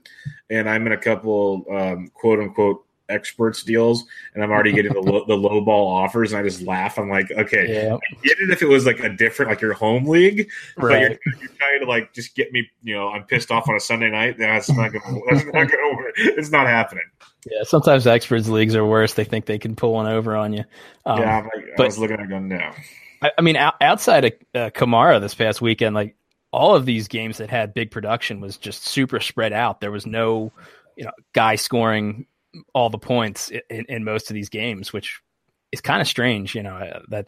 [0.49, 5.01] and I'm in a couple um, quote unquote experts deals, and I'm already getting the
[5.01, 6.97] low, the low ball offers, and I just laugh.
[6.97, 7.89] I'm like, okay.
[7.89, 11.09] I get it if it was like a different, like your home league, right.
[11.09, 12.69] but you're, you're, trying to like just get me.
[12.83, 14.37] You know, I'm pissed off on a Sunday night.
[14.37, 15.19] That's not gonna.
[15.29, 16.13] That's not gonna work.
[16.17, 17.05] It's not happening.
[17.49, 19.13] Yeah, sometimes experts leagues are worse.
[19.13, 20.63] They think they can pull one over on you.
[21.05, 22.73] Um, yeah, like, but, I was looking at going now.
[23.21, 26.15] I, I, mean, outside of uh, Kamara this past weekend, like
[26.51, 29.81] all of these games that had big production was just super spread out.
[29.81, 30.51] There was no,
[30.95, 32.25] you know, guy scoring
[32.73, 35.19] all the points in, in most of these games, which
[35.71, 36.55] is kind of strange.
[36.55, 37.27] You know that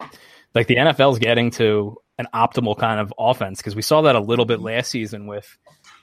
[0.54, 4.16] like the NFL is getting to an optimal kind of offense because we saw that
[4.16, 5.56] a little bit last season with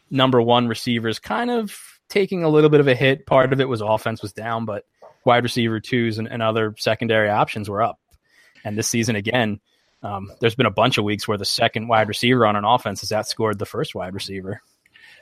[0.10, 1.78] number one receivers kind of
[2.10, 3.26] taking a little bit of a hit.
[3.26, 4.86] Part of it was offense was down, but
[5.26, 8.00] wide receiver twos and, and other secondary options were up.
[8.64, 9.60] And this season again,
[10.04, 13.02] um, there's been a bunch of weeks where the second wide receiver on an offense
[13.02, 14.62] has outscored the first wide receiver.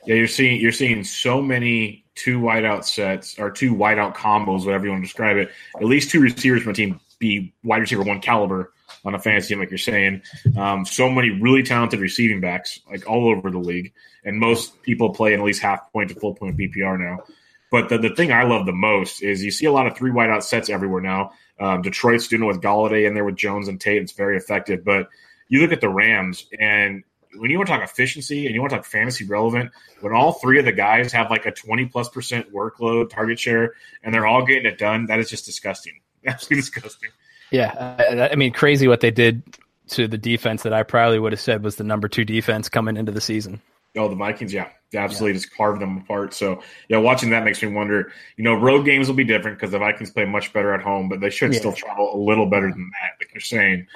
[0.06, 4.84] Yeah, you're seeing you're seeing so many two wideout sets or two wideout combos, whatever
[4.84, 5.50] you want to describe it.
[5.76, 8.72] At least two receivers from a team be wide receiver one caliber
[9.04, 10.22] on a fantasy team, like you're saying.
[10.56, 13.92] Um, so many really talented receiving backs, like all over the league,
[14.24, 17.24] and most people play in at least half point to full point PPR now.
[17.70, 20.10] But the, the thing I love the most is you see a lot of three
[20.10, 21.32] wideout sets everywhere now.
[21.58, 24.02] Um, Detroit's doing it with Golladay in there with Jones and Tate.
[24.02, 24.84] It's very effective.
[24.84, 25.08] But
[25.48, 27.02] you look at the Rams, and
[27.38, 29.70] when you want to talk efficiency and you want to talk fantasy relevant,
[30.00, 33.74] when all three of the guys have like a 20 plus percent workload target share
[34.02, 36.00] and they're all getting it done, that is just disgusting.
[36.26, 37.10] Absolutely disgusting.
[37.50, 37.96] Yeah.
[37.98, 39.42] I, I mean, crazy what they did
[39.88, 42.96] to the defense that I probably would have said was the number two defense coming
[42.96, 43.60] into the season.
[43.96, 45.42] Oh, the Vikings, yeah, absolutely yeah.
[45.42, 46.34] just carved them apart.
[46.34, 48.12] So, yeah, watching that makes me wonder.
[48.36, 51.08] You know, road games will be different because the Vikings play much better at home,
[51.08, 51.60] but they should yeah.
[51.60, 53.12] still travel a little better than that.
[53.18, 53.86] Like you're saying,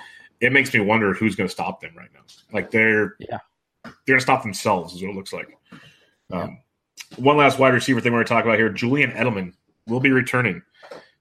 [0.40, 2.20] it makes me wonder who's going to stop them right now.
[2.52, 3.38] Like they're yeah,
[3.84, 5.56] they're going to stop themselves, is what it looks like.
[6.32, 6.58] Um,
[7.16, 9.54] one last wide receiver thing we're going to talk about here: Julian Edelman
[9.86, 10.62] will be returning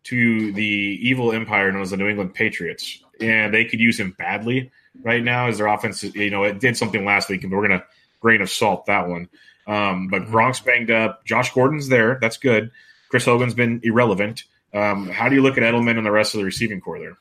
[0.04, 4.16] to the evil empire known as the New England Patriots, and they could use him
[4.18, 6.04] badly right now as their offense.
[6.04, 7.86] You know, it did something last week, and we're going to
[8.20, 9.30] grain of salt that one.
[9.68, 10.36] Um, but mm-hmm.
[10.36, 11.26] Gronk's banged up.
[11.26, 12.18] Josh Gordon's there.
[12.22, 12.72] That's good.
[13.10, 14.44] Chris Hogan's been irrelevant.
[14.74, 17.18] Um, how do you look at Edelman and the rest of the receiving corps there?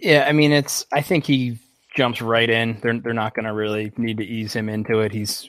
[0.00, 0.86] Yeah, I mean, it's.
[0.92, 1.58] I think he
[1.94, 2.78] jumps right in.
[2.82, 5.12] They're they're not going to really need to ease him into it.
[5.12, 5.48] He's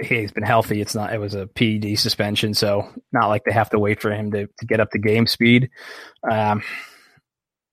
[0.00, 0.80] he's been healthy.
[0.80, 1.12] It's not.
[1.12, 4.46] It was a PED suspension, so not like they have to wait for him to,
[4.46, 5.70] to get up to game speed.
[6.28, 6.62] Um,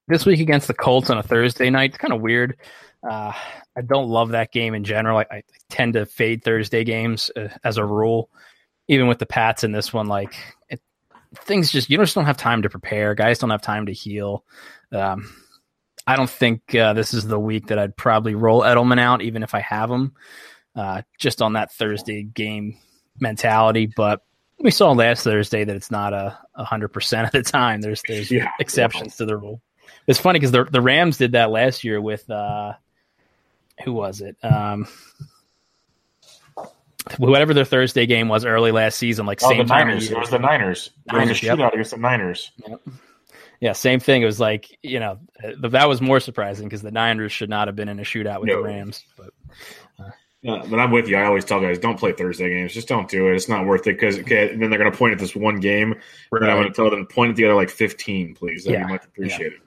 [0.07, 2.57] this week against the Colts on a Thursday night, it's kind of weird.
[3.07, 3.33] Uh,
[3.77, 5.17] I don't love that game in general.
[5.17, 8.29] I, I tend to fade Thursday games uh, as a rule.
[8.87, 10.35] Even with the Pats in this one, like
[10.69, 10.79] it,
[11.39, 13.15] things just you just don't have time to prepare.
[13.15, 14.45] Guys don't have time to heal.
[14.91, 15.27] Um,
[16.07, 19.41] I don't think uh, this is the week that I'd probably roll Edelman out, even
[19.41, 20.13] if I have him,
[20.75, 22.77] uh, just on that Thursday game
[23.19, 23.87] mentality.
[23.87, 24.21] But
[24.59, 27.81] we saw last Thursday that it's not a hundred percent of the time.
[27.81, 28.51] There's there's yeah.
[28.59, 29.61] exceptions to the rule.
[30.05, 32.73] It's funny because the the Rams did that last year with uh,
[33.83, 34.37] who was it?
[34.43, 34.87] Um,
[37.17, 39.87] whatever their Thursday game was early last season, like oh, same time.
[39.87, 40.11] Niners.
[40.11, 40.91] It was the Niners.
[41.11, 41.73] Niners it was a shootout yep.
[41.73, 42.51] against the Niners.
[42.67, 42.81] Yep
[43.65, 44.21] yeah, same thing.
[44.21, 45.17] It was like you know
[45.61, 48.49] that was more surprising because the Niners should not have been in a shootout with
[48.49, 48.57] no.
[48.57, 49.03] the Rams.
[49.17, 49.31] But
[49.97, 50.11] uh,
[50.43, 51.17] yeah, but I'm with you.
[51.17, 52.75] I always tell guys don't play Thursday games.
[52.75, 53.35] Just don't do it.
[53.35, 55.95] It's not worth it because okay, then they're going to point at this one game,
[56.29, 56.43] right.
[56.43, 58.65] and I'm going to tell them point at the other like 15, please.
[58.65, 58.85] That'd yeah.
[58.85, 59.61] be much appreciated.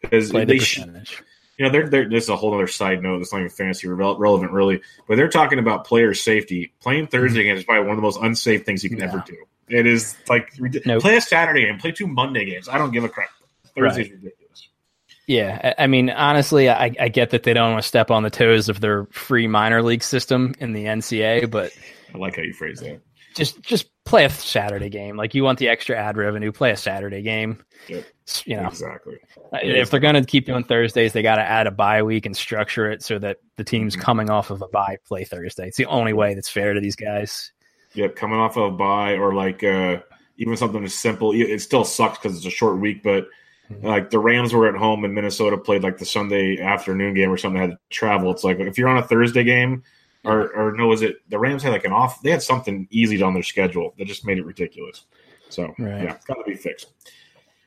[0.00, 3.22] Because play they you know, they're, they're this is a whole other side note.
[3.22, 6.72] It's not even fantasy relevant, really, but they're talking about player safety.
[6.80, 9.36] Playing Thursday games is probably one of the most unsafe things you can ever do.
[9.70, 11.02] It is like nope.
[11.02, 12.68] play a Saturday game, play two Monday games.
[12.68, 13.28] I don't give a crap.
[13.74, 14.14] Thursday's right.
[14.14, 14.68] ridiculous.
[15.26, 18.30] Yeah, I mean, honestly, I, I get that they don't want to step on the
[18.30, 21.70] toes of their free minor league system in the NCAA, but
[22.14, 23.02] I like how you phrase that.
[23.34, 25.16] Just just play a Saturday game.
[25.16, 27.62] Like you want the extra ad revenue, play a Saturday game.
[27.88, 28.06] Yep.
[28.46, 29.18] You know exactly.
[29.52, 32.36] If they're going to keep doing Thursdays, they got to add a bye week and
[32.36, 34.02] structure it so that the teams mm-hmm.
[34.02, 35.68] coming off of a bye play Thursday.
[35.68, 37.52] It's the only way that's fair to these guys.
[37.98, 39.98] Yep, coming off of a bye or like uh,
[40.36, 41.32] even something as simple.
[41.32, 43.26] It still sucks because it's a short week, but
[43.68, 43.84] mm-hmm.
[43.84, 47.36] like the Rams were at home and Minnesota played like the Sunday afternoon game or
[47.36, 47.60] something.
[47.60, 48.30] Had to travel.
[48.30, 49.82] It's like if you're on a Thursday game
[50.24, 52.22] or or no, is it the Rams had like an off?
[52.22, 55.06] They had something easy on their schedule that just made it ridiculous.
[55.48, 56.04] So right.
[56.04, 56.92] yeah, it's got to be fixed.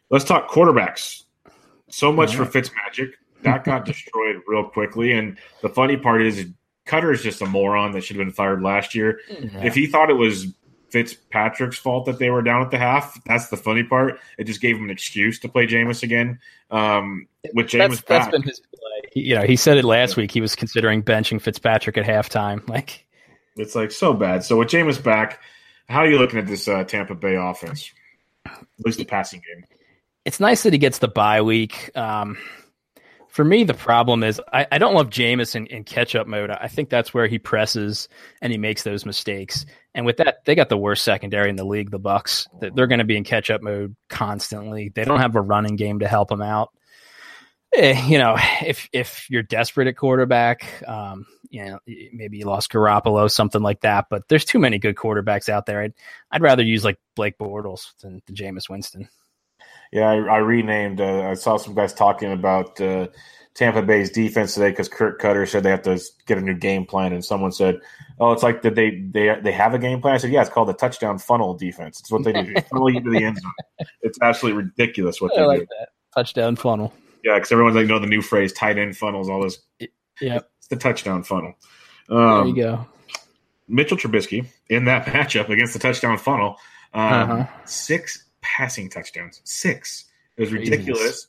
[0.10, 1.24] Let's talk quarterbacks.
[1.90, 2.50] So much right.
[2.50, 3.12] for Fitzmagic.
[3.44, 5.12] That got destroyed real quickly.
[5.12, 6.46] And the funny part is,
[6.86, 9.20] Koetter is just a moron that should have been fired last year.
[9.30, 9.64] Yeah.
[9.64, 10.48] If he thought it was
[10.90, 14.20] Fitzpatrick's fault that they were down at the half, that's the funny part.
[14.38, 16.40] It just gave him an excuse to play Jameis again.
[16.70, 18.62] Um, with Jameis that's, back, that's been his
[19.14, 20.32] you know, he said it last week.
[20.32, 22.62] He was considering benching Fitzpatrick at halftime.
[22.72, 23.06] Like,
[23.58, 24.46] it's like so bad.
[24.46, 25.42] So with Jameis back,
[25.90, 27.92] how are you looking at this uh, Tampa Bay offense?
[28.46, 29.66] At least the passing game.
[30.24, 31.92] It's nice that he gets the bye week.
[31.98, 32.38] Um,
[33.32, 36.50] for me, the problem is I, I don't love Jameis in, in catch up mode.
[36.50, 38.10] I think that's where he presses
[38.42, 39.66] and he makes those mistakes.
[39.96, 42.48] And with that, they got the worst secondary in the league, the Bucs.
[42.60, 44.92] They're going to be in catch up mode constantly.
[44.94, 46.72] They don't have a running game to help them out.
[47.74, 51.80] Eh, you know, if if you're desperate at quarterback, um, you know,
[52.12, 54.08] maybe you lost Garoppolo, something like that.
[54.10, 55.82] But there's too many good quarterbacks out there.
[55.82, 55.94] I'd
[56.32, 59.08] I'd rather use like Blake Bortles than, than Jameis Winston.
[59.92, 61.02] Yeah, I, I renamed.
[61.02, 63.08] Uh, I saw some guys talking about uh,
[63.54, 66.86] Tampa Bay's defense today because Dirk Koetter said they have to get a new game
[66.86, 67.80] plan, and someone said,
[68.20, 70.50] "Oh, it's like did they they they have a game plan?" I said, "Yeah, it's
[70.50, 72.00] called the touchdown funnel defense.
[72.00, 72.54] It's what they do.
[72.70, 73.52] funnel you to the end zone.
[74.04, 75.68] It's absolutely ridiculous what I they like do.
[75.80, 75.90] That.
[76.16, 76.94] Touchdown funnel.
[77.24, 79.60] Yeah, because everyone's like, know the new phrase, tight end funnels, all this.
[80.20, 81.54] Yeah, it's the touchdown funnel.
[82.10, 82.88] Um, there you go.
[83.68, 86.58] Mitchell Trubisky in that matchup against the touchdown funnel,
[86.94, 87.48] um, uh-huh.
[87.66, 89.42] six passing touchdowns.
[89.44, 90.06] Six.
[90.38, 91.28] It was ridiculous.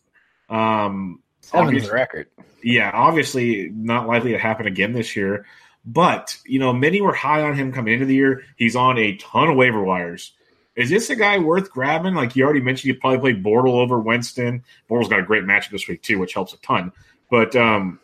[0.49, 2.29] Um, Seven's the record.
[2.63, 5.47] Yeah, obviously not likely to happen again this year.
[5.85, 8.45] But you know, many were high on him coming into the year.
[8.57, 10.33] He's on a ton of waiver wires.
[10.77, 12.15] Is this a guy worth grabbing?
[12.15, 14.65] Like you already mentioned, you probably played Bortle over Winston.
[14.89, 16.93] Bortle's got a great matchup this week too, which helps a ton.
[17.31, 17.99] But um,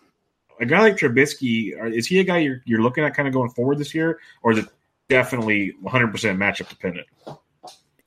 [0.60, 3.50] a guy like Trubisky, is he a guy you're, you're looking at kind of going
[3.50, 4.66] forward this year, or is it
[5.08, 7.06] definitely 100% matchup dependent?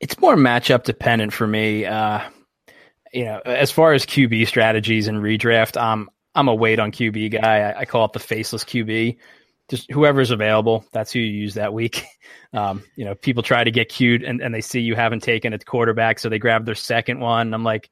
[0.02, 1.86] It's more matchup dependent for me.
[1.86, 2.22] Uh,
[3.14, 7.42] you know, as far as QB strategies and redraft, um, I'm a wait on QB
[7.42, 7.60] guy.
[7.60, 9.18] I, I call it the faceless QB
[9.72, 12.06] just whoever's available, that's who you use that week.
[12.54, 15.54] Um, you know, people try to get cute and, and they see you haven't taken
[15.54, 17.54] a quarterback, so they grab their second one.
[17.54, 17.90] I'm like,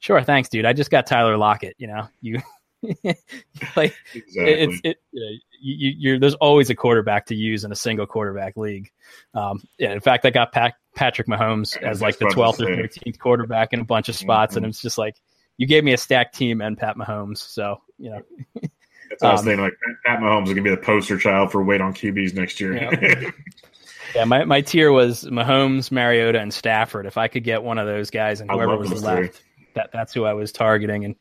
[0.00, 0.66] sure, thanks, dude.
[0.66, 1.76] I just got Tyler Lockett.
[1.78, 2.40] You know, you
[2.82, 4.34] like exactly.
[4.34, 8.90] it's it, you, you, there's always a quarterback to use in a single quarterback league.
[9.32, 13.18] Um, yeah, in fact, I got Pat, Patrick Mahomes as like the 12th or 13th
[13.18, 14.64] quarterback in a bunch of spots, mm-hmm.
[14.64, 15.16] and it's just like
[15.56, 18.22] you gave me a stacked team and Pat Mahomes, so you know.
[19.10, 19.64] That's what um, I was um, thinking.
[19.64, 19.72] Like
[20.06, 22.74] Pat Mahomes is going to be the poster child for wait on QBs next year.
[22.74, 23.30] Yeah.
[24.14, 27.06] yeah, my, my tier was Mahomes, Mariota, and Stafford.
[27.06, 29.42] If I could get one of those guys and whoever was left,
[29.74, 31.04] that that's who I was targeting.
[31.04, 31.16] And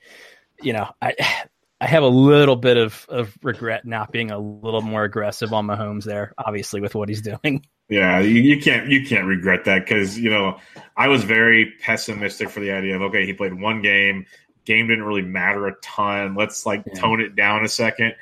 [0.61, 1.15] you know, I
[1.81, 5.65] I have a little bit of, of regret not being a little more aggressive on
[5.67, 7.65] Mahomes there, obviously with what he's doing.
[7.87, 10.59] Yeah, you, you can't you can't regret that because you know
[10.95, 14.27] I was very pessimistic for the idea of okay he played one game
[14.69, 16.35] game didn't really matter a ton.
[16.35, 16.93] Let's like yeah.
[16.93, 18.13] tone it down a second.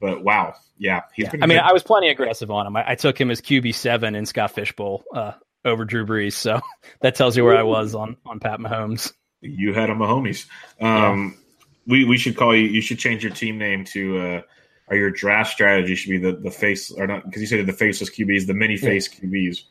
[0.00, 1.40] But wow, yeah, he's yeah.
[1.42, 2.76] I mean, I was plenty aggressive on him.
[2.76, 5.32] I, I took him as QB seven in Scott Fish Bowl uh,
[5.64, 6.60] over Drew Brees, so
[7.00, 9.12] that tells you where I was on on Pat Mahomes.
[9.40, 10.46] You had a Mahomes.
[10.80, 11.45] Um, yeah.
[11.86, 12.64] We we should call you.
[12.64, 14.18] You should change your team name to.
[14.18, 14.42] Uh,
[14.88, 17.72] or your draft strategy should be the the face or not because you said the
[17.72, 19.62] faceless QBs, the many face QBs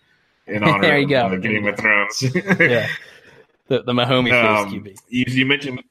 [0.47, 1.25] in honor there you of go.
[1.27, 2.21] Uh, Game of Thrones.
[2.59, 2.87] yeah,
[3.67, 4.99] the the Mahomes um, face QB.
[5.09, 5.81] You, you mentioned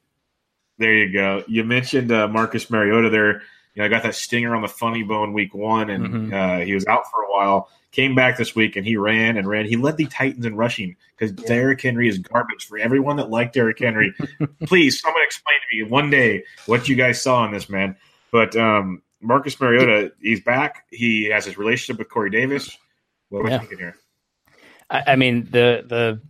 [0.79, 1.45] there you go.
[1.47, 3.43] You mentioned uh, Marcus Mariota there.
[3.75, 6.35] You know, I got that stinger on the funny bone week one, and mm-hmm.
[6.35, 7.69] uh, he was out for a while.
[7.91, 9.67] Came back this week, and he ran and ran.
[9.67, 11.49] He led the Titans in rushing because yeah.
[11.49, 12.67] Derrick Henry is garbage.
[12.67, 14.15] For everyone that liked Derrick Henry,
[14.67, 17.97] please someone explain to me one day what you guys saw in this man.
[18.31, 20.87] But um, Marcus Mariota, he's back.
[20.91, 22.77] He has his relationship with Corey Davis.
[23.29, 23.59] What are yeah.
[23.59, 23.97] thinking here?
[24.91, 26.21] I, I mean the the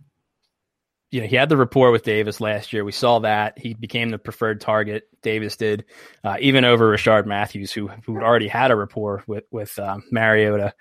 [1.11, 2.83] you know, he had the rapport with Davis last year.
[2.83, 5.07] We saw that he became the preferred target.
[5.21, 5.85] Davis did,
[6.23, 10.73] uh, even over Rishard Matthews, who who already had a rapport with with um, Mariota.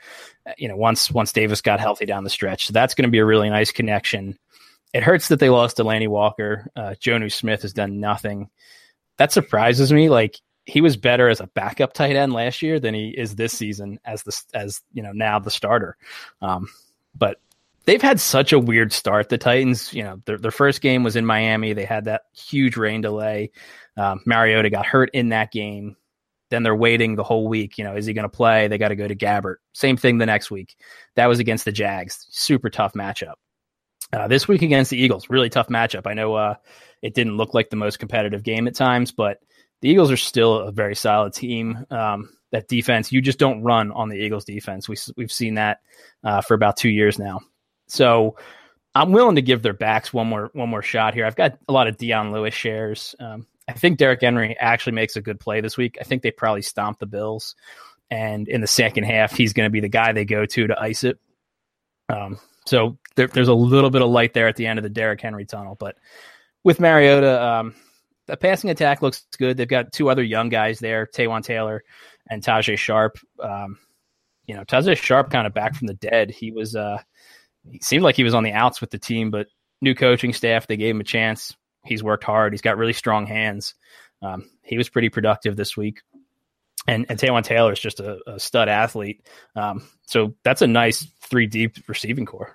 [0.56, 3.18] You know, once once Davis got healthy down the stretch, so that's going to be
[3.18, 4.38] a really nice connection.
[4.92, 6.70] It hurts that they lost Delanie Walker.
[6.74, 8.48] Uh, Jonnu Smith has done nothing.
[9.18, 10.08] That surprises me.
[10.08, 13.52] Like he was better as a backup tight end last year than he is this
[13.52, 15.96] season as the as you know now the starter.
[16.40, 16.68] Um,
[17.14, 17.40] but
[17.84, 19.28] they've had such a weird start.
[19.28, 21.72] The Titans, you know, their, their first game was in Miami.
[21.72, 23.50] They had that huge rain delay.
[23.96, 25.96] Um, Mariota got hurt in that game.
[26.50, 27.78] Then they're waiting the whole week.
[27.78, 28.68] You know, is he going to play?
[28.68, 29.56] They got to go to Gabbert.
[29.72, 30.76] Same thing the next week.
[31.16, 32.26] That was against the Jags.
[32.30, 33.34] Super tough matchup.
[34.12, 36.06] Uh, this week against the Eagles, really tough matchup.
[36.06, 36.54] I know uh,
[37.02, 39.38] it didn't look like the most competitive game at times, but
[39.80, 41.84] the Eagles are still a very solid team.
[41.90, 44.88] Um, that defense, you just don't run on the Eagles defense.
[44.88, 45.80] We, we've seen that
[46.22, 47.40] uh, for about two years now.
[47.86, 48.36] So
[48.94, 51.26] I'm willing to give their backs one more one more shot here.
[51.26, 53.14] I've got a lot of Dion Lewis shares.
[53.18, 55.98] Um, I think Derrick Henry actually makes a good play this week.
[56.00, 57.54] I think they probably stomp the Bills,
[58.10, 60.80] and in the second half, he's going to be the guy they go to to
[60.80, 61.18] ice it.
[62.08, 64.90] Um, so there, there's a little bit of light there at the end of the
[64.90, 65.96] Derrick Henry tunnel, but
[66.62, 67.74] with Mariota, um,
[68.26, 69.56] the passing attack looks good.
[69.56, 71.84] They've got two other young guys there, Taywan Taylor
[72.28, 73.18] and Tajae Sharpe.
[73.42, 73.78] Um,
[74.46, 76.30] you know, Tajae Sharpe kind of back from the dead.
[76.30, 76.98] He was uh,
[77.70, 79.48] he seemed like he was on the outs with the team, but
[79.80, 81.54] new coaching staff, they gave him a chance.
[81.84, 82.52] He's worked hard.
[82.52, 83.74] He's got really strong hands.
[84.22, 86.00] Um, he was pretty productive this week.
[86.86, 89.26] And, and Taywan Taylor is just a, a stud athlete.
[89.56, 92.54] Um, so that's a nice three deep receiving corps.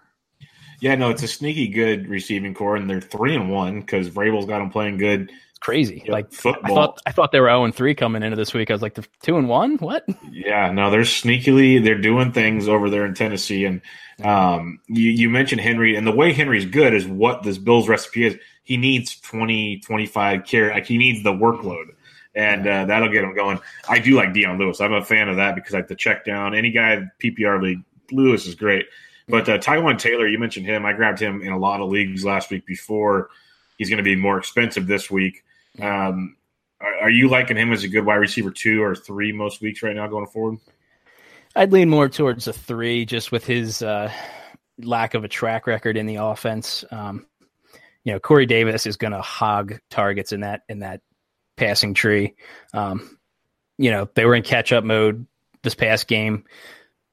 [0.82, 4.46] Yeah, no, it's a sneaky good receiving corps, and they're three and one because Vrabel's
[4.46, 6.04] got them playing good crazy.
[6.08, 6.72] like football.
[6.72, 8.70] I thought I thought they were zero oh and three coming into this week.
[8.70, 9.78] I was like, the two and one.
[9.78, 10.06] What?
[10.32, 13.66] Yeah, no, they're sneakily they're doing things over there in Tennessee.
[13.66, 13.82] And
[14.24, 18.26] um, you, you mentioned Henry, and the way Henry's good is what this Bills recipe
[18.26, 18.38] is.
[18.64, 20.72] He needs 20, 25 carry.
[20.72, 21.86] Like he needs the workload.
[22.36, 23.60] And uh, that'll get him going.
[23.88, 24.80] I do like Dion Lewis.
[24.80, 27.82] I'm a fan of that because like the check down, any guy PPR league,
[28.12, 28.86] Lewis is great.
[29.28, 30.86] But uh, Taywan Taylor, you mentioned him.
[30.86, 33.30] I grabbed him in a lot of leagues last week before
[33.78, 35.44] he's going to be more expensive this week.
[35.82, 36.36] Um,
[36.82, 39.84] are, are, you liking him as a good wide receiver two or three most weeks
[39.84, 40.60] right now going forward?
[41.56, 44.12] I'd lean more towards a three, just with his uh,
[44.78, 46.86] lack of a track record in the offense.
[46.92, 47.26] Um,
[48.04, 51.02] you know, Corey Davis is going to hog targets in that in that
[51.58, 52.36] passing tree.
[52.74, 53.18] Um,
[53.78, 55.26] you know, they were in catch up mode
[55.64, 56.46] this past game.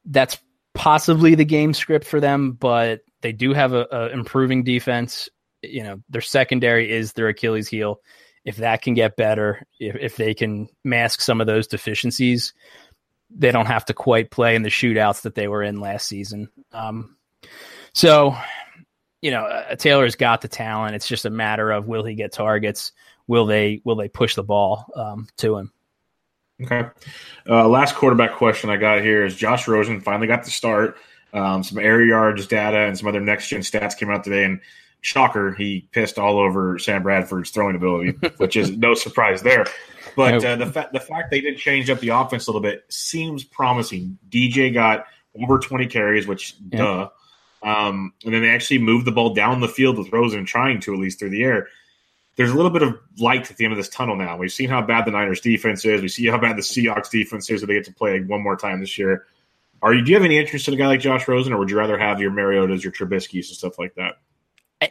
[0.04, 0.38] That's
[0.74, 5.28] possibly the game script for them, but they do have a, a improving defense.
[5.62, 8.00] You know, their secondary is their Achilles heel
[8.46, 12.54] if that can get better, if, if they can mask some of those deficiencies,
[13.28, 16.48] they don't have to quite play in the shootouts that they were in last season.
[16.72, 17.16] Um,
[17.92, 18.36] so,
[19.20, 20.94] you know, uh, Taylor's got the talent.
[20.94, 22.92] It's just a matter of will he get targets?
[23.26, 25.72] Will they will they push the ball um, to him?
[26.62, 26.88] Okay.
[27.48, 30.96] Uh, last quarterback question I got here is Josh Rosen finally got the start.
[31.34, 34.60] Um, some air yards data and some other next gen stats came out today, and
[35.00, 39.66] shocker, he pissed all over Sam Bradford's throwing ability, which is no surprise there.
[40.16, 42.84] But uh, the fact the fact they did change up the offense a little bit
[42.88, 44.18] seems promising.
[44.28, 45.06] DJ got
[45.40, 46.78] over twenty carries, which yeah.
[46.78, 47.08] duh.
[47.62, 50.94] Um, and then they actually moved the ball down the field with Rosen, trying to
[50.94, 51.68] at least through the air.
[52.36, 54.36] There's a little bit of light at the end of this tunnel now.
[54.36, 56.02] We've seen how bad the Niners defense is.
[56.02, 57.60] We see how bad the Seahawks defense is.
[57.60, 59.26] That they get to play one more time this year.
[59.82, 60.02] Are you?
[60.02, 61.98] Do you have any interest in a guy like Josh Rosen, or would you rather
[61.98, 64.18] have your Mariotas, your Trubisky's, and stuff like that?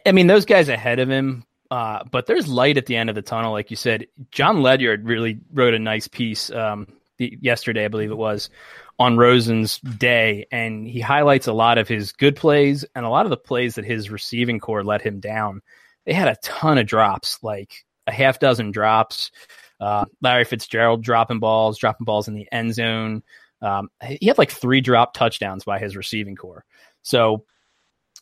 [0.05, 3.15] I mean, those guys ahead of him, uh, but there's light at the end of
[3.15, 4.07] the tunnel, like you said.
[4.31, 8.49] Jon Ledyard really wrote a nice piece um, yesterday, I believe it was,
[8.97, 13.25] on Rosen's day, and he highlights a lot of his good plays and a lot
[13.25, 15.61] of the plays that his receiving corps let him down.
[16.05, 19.31] They had a ton of drops, like a half dozen drops.
[19.79, 23.23] Uh, Larry Fitzgerald dropping balls, dropping balls in the end zone.
[23.61, 26.63] Um, he had like three drop touchdowns by his receiving corps.
[27.01, 27.45] So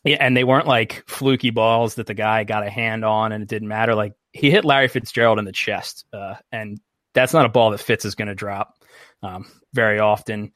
[0.04, 3.42] yeah, and they weren't like fluky balls that the guy got a hand on and
[3.42, 3.94] it didn't matter.
[3.94, 6.78] Like he hit Larry Fitzgerald in the chest, uh, and
[7.14, 8.74] that's not a ball that Fitz is going to drop
[9.22, 10.52] um, very often.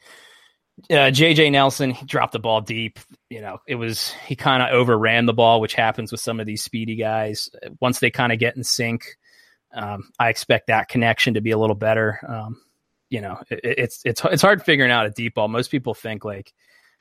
[0.90, 2.98] Uh, JJ Nelson he dropped the ball deep.
[3.30, 6.46] You know, it was he kind of overran the ball, which happens with some of
[6.46, 7.48] these speedy guys.
[7.80, 9.16] Once they kind of get in sync,
[9.74, 12.20] um, I expect that connection to be a little better.
[12.26, 12.60] Um,
[13.10, 15.48] you know, it, it's it's it's hard figuring out a deep ball.
[15.48, 16.52] Most people think like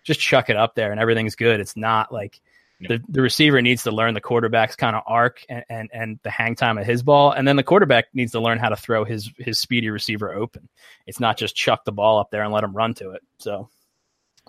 [0.07, 1.59] just chuck it up there and everything's good.
[1.59, 2.39] It's not like
[2.79, 6.29] the, the receiver needs to learn the quarterback's kind of arc and, and, and the
[6.29, 7.31] hang time of his ball.
[7.31, 10.69] And then the quarterback needs to learn how to throw his, his speedy receiver open.
[11.05, 13.21] It's not just chuck the ball up there and let him run to it.
[13.39, 13.69] So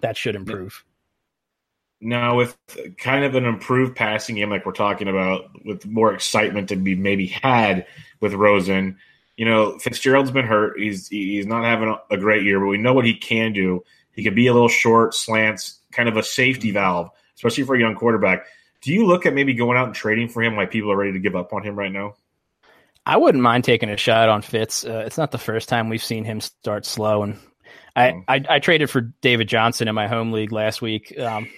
[0.00, 0.84] that should improve.
[2.00, 2.56] Now, with
[2.98, 6.94] kind of an improved passing game, like we're talking about, with more excitement to be
[6.94, 7.86] maybe had
[8.20, 8.98] with Rosen,
[9.36, 10.78] you know, Fitzgerald's been hurt.
[10.78, 13.84] He's he's not having a great year, but we know what he can do.
[14.18, 17.78] He could be a little short, slants, kind of a safety valve, especially for a
[17.78, 18.46] young quarterback.
[18.80, 21.12] Do you look at maybe going out and trading for him like people are ready
[21.12, 22.16] to give up on him right now?
[23.06, 24.84] I wouldn't mind taking a shot on Fitz.
[24.84, 27.38] Uh, it's not the first time we've seen him start slow, and
[27.94, 28.24] I, mm.
[28.26, 31.16] I, I traded for David Johnson in my home league last week.
[31.16, 31.48] Um,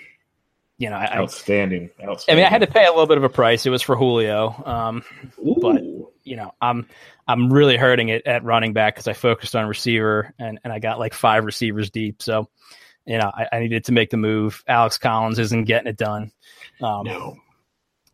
[0.76, 2.44] you know, I, outstanding, outstanding.
[2.44, 3.64] I mean, I had to pay a little bit of a price.
[3.64, 5.02] It was for Julio, um,
[5.62, 5.82] but
[6.24, 6.86] you know, I'm
[7.26, 10.78] I'm really hurting it at running back because I focused on receiver and and I
[10.78, 12.22] got like five receivers deep.
[12.22, 12.48] So,
[13.06, 14.62] you know, I, I needed to make the move.
[14.66, 16.32] Alex Collins isn't getting it done.
[16.82, 17.36] Um, no.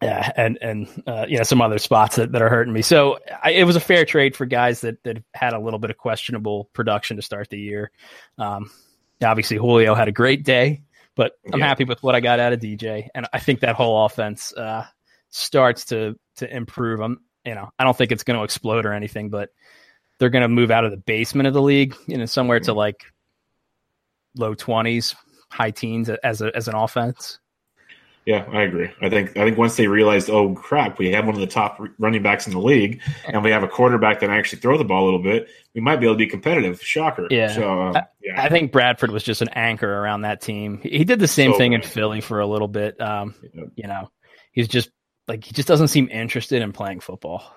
[0.03, 2.83] Yeah, and and uh, you know some other spots that, that are hurting me.
[2.83, 5.91] So I, it was a fair trade for guys that that had a little bit
[5.91, 7.91] of questionable production to start the year.
[8.37, 8.71] Um,
[9.25, 10.83] obviously, Julio had a great day.
[11.17, 11.67] But I'm yeah.
[11.67, 14.85] happy with what I got out of DJ, and I think that whole offense uh,
[15.31, 17.01] starts to to improve.
[17.01, 19.51] I'm, you know, I don't think it's going to explode or anything, but
[20.19, 22.73] they're going to move out of the basement of the league, you know, somewhere to
[22.73, 23.05] like
[24.37, 25.15] low twenties,
[25.51, 27.39] high teens as a, as an offense.
[28.27, 28.91] Yeah, I agree.
[29.01, 31.81] I think I think once they realized, oh crap, we have one of the top
[32.01, 35.05] running backs in the league, and we have a quarterback that actually throw the ball
[35.05, 36.83] a little bit, we might be able to be competitive.
[36.83, 37.29] Shocker.
[37.31, 37.55] Yeah.
[37.55, 38.43] So uh, yeah.
[38.43, 40.81] I, think Bradford was just an anchor around that team.
[40.83, 43.01] He did the same so thing in Philly for a little bit.
[43.01, 43.37] Um,
[43.77, 44.11] You know,
[44.51, 44.91] he's just
[45.29, 47.55] like he just doesn't seem interested in playing football.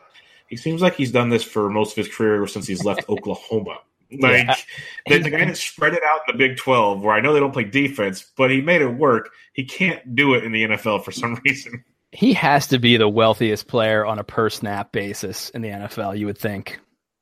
[0.48, 3.80] He seems like he's done this for most of his career since he's left Oklahoma.
[4.12, 4.56] Like yeah.
[5.08, 7.40] the, the, guy that spread it out in the Big Twelve, where I know they
[7.40, 9.30] don't play defense, but he made it work.
[9.54, 11.84] He can't do it in the NFL for some reason.
[12.12, 16.18] He has to be the wealthiest player on a per snap basis in the NFL.
[16.18, 16.80] You would think.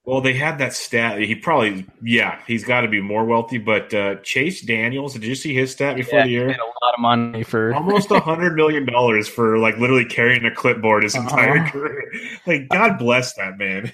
[0.08, 1.20] Well, they had that stat.
[1.20, 3.58] He probably, yeah, he's got to be more wealthy.
[3.58, 6.48] But uh, Chase Daniels, did you see his stat before yeah, the year?
[6.48, 10.56] a lot of money for almost a hundred million dollars for like literally carrying a
[10.56, 11.28] clipboard his uh-huh.
[11.28, 12.10] entire career.
[12.46, 13.92] Like, God bless that man.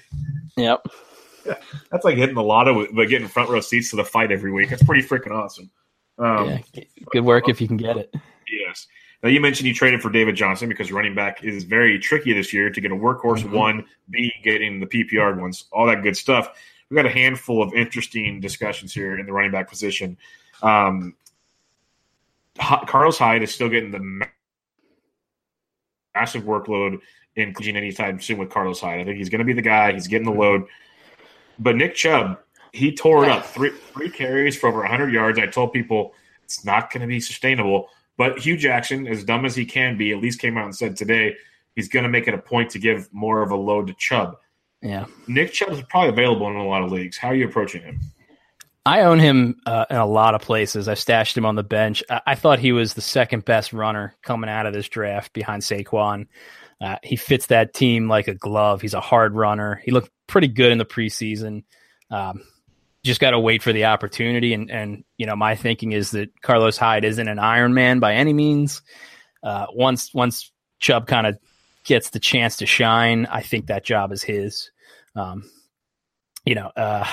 [0.56, 0.86] Yep.
[1.90, 4.70] That's like hitting the lotto, but getting front row seats to the fight every week.
[4.70, 5.68] That's pretty freaking awesome.
[6.16, 8.14] Um, yeah, good work if you can get it.
[8.48, 8.86] Yes.
[9.24, 12.52] Now you mentioned you traded for David Johnson because running back is very tricky this
[12.52, 13.54] year to get a workhorse mm-hmm.
[13.54, 16.50] one, B getting the PPR ones, all that good stuff.
[16.90, 20.18] We've got a handful of interesting discussions here in the running back position.
[20.62, 21.14] Um,
[22.58, 24.26] Carlos Hyde is still getting the
[26.14, 26.98] massive workload
[27.34, 29.00] in anytime soon with Carlos Hyde.
[29.00, 29.94] I think he's going to be the guy.
[29.94, 30.66] He's getting the load.
[31.58, 32.40] But Nick Chubb,
[32.72, 35.38] he tore it up three three carries for over 100 yards.
[35.38, 36.12] I told people
[36.44, 37.88] it's not going to be sustainable.
[38.16, 40.96] But Hue Jackson, as dumb as he can be, at least came out and said
[40.96, 41.34] today
[41.74, 44.36] he's going to make it a point to give more of a load to Chubb.
[44.82, 47.16] Yeah, Nick Chubb is probably available in a lot of leagues.
[47.16, 48.00] How are you approaching him?
[48.86, 50.88] I own him uh, in a lot of places.
[50.88, 52.02] I stashed him on the bench.
[52.10, 55.62] I-, I thought he was the second best runner coming out of this draft behind
[55.62, 56.26] Saquon.
[56.80, 58.82] Uh, he fits that team like a glove.
[58.82, 59.80] He's a hard runner.
[59.84, 61.64] He looked pretty good in the preseason.
[62.10, 62.42] Um,
[63.04, 64.54] just got to wait for the opportunity.
[64.54, 68.14] And, and, you know, my thinking is that Carlos Hyde isn't an Iron Man by
[68.14, 68.82] any means.
[69.42, 70.50] Uh, once, once
[70.80, 71.38] Chubb kind of
[71.84, 74.70] gets the chance to shine, I think that job is his.
[75.14, 75.44] Um,
[76.44, 77.06] you know, uh,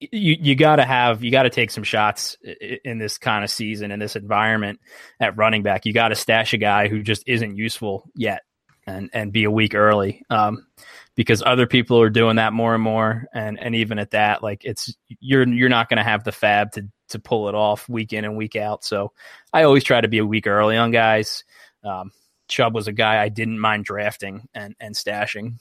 [0.00, 2.36] you you got to have you got to take some shots
[2.84, 4.80] in this kind of season in this environment
[5.18, 5.86] at running back.
[5.86, 8.42] You got to stash a guy who just isn't useful yet
[8.86, 10.66] and and be a week early um,
[11.14, 14.64] because other people are doing that more and more and and even at that like
[14.64, 18.12] it's you're you're not going to have the FAAB to to pull it off week
[18.12, 18.84] in and week out.
[18.84, 19.12] So
[19.52, 21.44] I always try to be a week early on guys.
[21.82, 22.12] Um,
[22.48, 25.58] Chubb was a guy I didn't mind drafting and and stashing.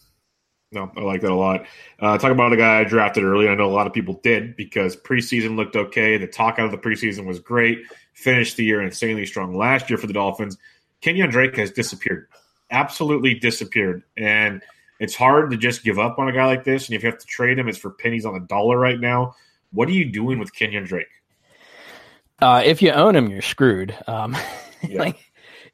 [0.71, 1.67] No, I like that a lot.
[1.99, 3.47] Uh, talk about a guy I drafted early.
[3.47, 6.17] I know a lot of people did because preseason looked okay.
[6.17, 7.83] The talk out of the preseason was great.
[8.13, 10.57] Finished the year insanely strong last year for the Dolphins.
[11.03, 12.27] Kenyan Drake has disappeared,
[12.73, 14.61] absolutely disappeared, and
[14.99, 16.87] it's hard to just give up on a guy like this.
[16.87, 19.35] And if you have to trade him, it's for pennies on the dollar right now.
[19.71, 21.07] What are you doing with Kenyan Drake?
[22.41, 23.95] Uh, if you own him, you're screwed.
[24.07, 24.35] Um,
[24.87, 24.99] yeah.
[24.99, 25.17] like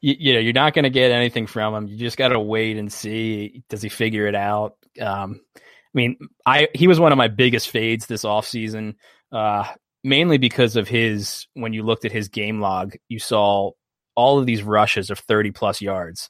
[0.02, 1.88] you, you, know, you're not going to get anything from him.
[1.88, 3.64] You just got to wait and see.
[3.70, 4.76] Does he figure it out?
[5.02, 5.62] Um, I
[5.93, 8.95] mean, I he was one of my biggest fades this offseason,
[9.32, 9.66] uh,
[10.04, 11.47] mainly because of his.
[11.54, 13.72] When you looked at his game log, you saw
[14.16, 16.30] all of these rushes of 30 plus yards,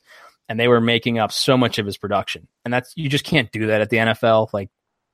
[0.50, 2.48] and they were making up so much of his production.
[2.66, 4.52] And that's you just can't do that at the NFL.
[4.52, 4.70] Like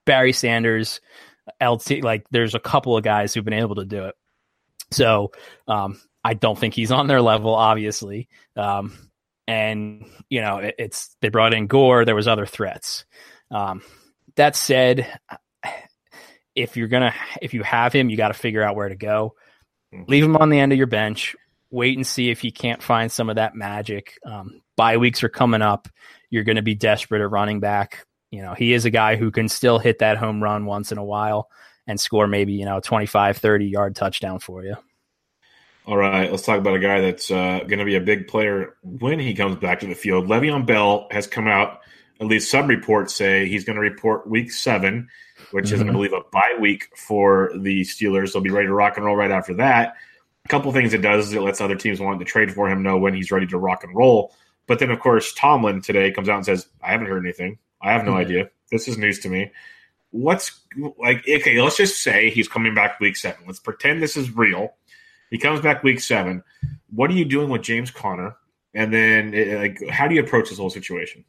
[0.05, 1.01] Barry Sanders,
[1.61, 4.15] LT, like there's a couple of guys who've been able to do it.
[4.91, 5.31] So
[5.67, 8.29] um, I don't think he's on their level, obviously.
[8.55, 8.97] Um,
[9.47, 12.05] and you know, it, it's they brought in Gore.
[12.05, 13.05] There was other threats.
[13.51, 13.81] Um,
[14.37, 15.07] that said,
[16.55, 19.35] if you're gonna if you have him, you got to figure out where to go.
[19.93, 20.09] Mm-hmm.
[20.09, 21.35] Leave him on the end of your bench.
[21.75, 24.17] Wait and see if he can't find some of that magic.
[24.25, 25.87] Um, bye weeks are coming up.
[26.29, 28.05] You're going to be desperate at running back.
[28.31, 30.97] You know, he is a guy who can still hit that home run once in
[30.97, 31.49] a while
[31.85, 34.75] and score maybe, you know, 25, 30 yard touchdown for you.
[35.87, 38.75] All right, let's talk about a guy that's uh, going to be a big player
[38.81, 40.27] when he comes back to the field.
[40.27, 41.81] Le'Veon Bell has come out.
[42.19, 45.09] At least some reports say he's going to report week seven,
[45.51, 45.75] which mm-hmm.
[45.75, 45.93] is, I mm-hmm.
[45.93, 48.33] believe, a bye week for the Steelers.
[48.33, 49.95] They'll be ready to rock and roll right after that.
[50.45, 52.83] A couple things it does is it lets other teams wanting to trade for him
[52.83, 54.33] know when he's ready to rock and roll.
[54.67, 57.57] But then, of course, Tomlin today comes out and says, "I haven't heard anything.
[57.81, 58.19] I have no mm-hmm.
[58.19, 58.49] idea.
[58.71, 59.51] This is news to me."
[60.11, 60.59] What's
[60.97, 61.27] like?
[61.27, 63.43] Okay, let's just say he's coming back week seven.
[63.45, 64.73] Let's pretend this is real
[65.29, 66.43] he comes back week seven.
[66.89, 68.35] What are you doing with James Conner?
[68.73, 71.25] And then, eh, like, how do you approach this whole situation?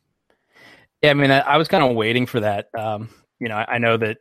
[1.03, 2.69] Yeah, I mean, I, I was kind of waiting for that.
[2.77, 3.09] Um,
[3.39, 4.19] you know, I, I, know that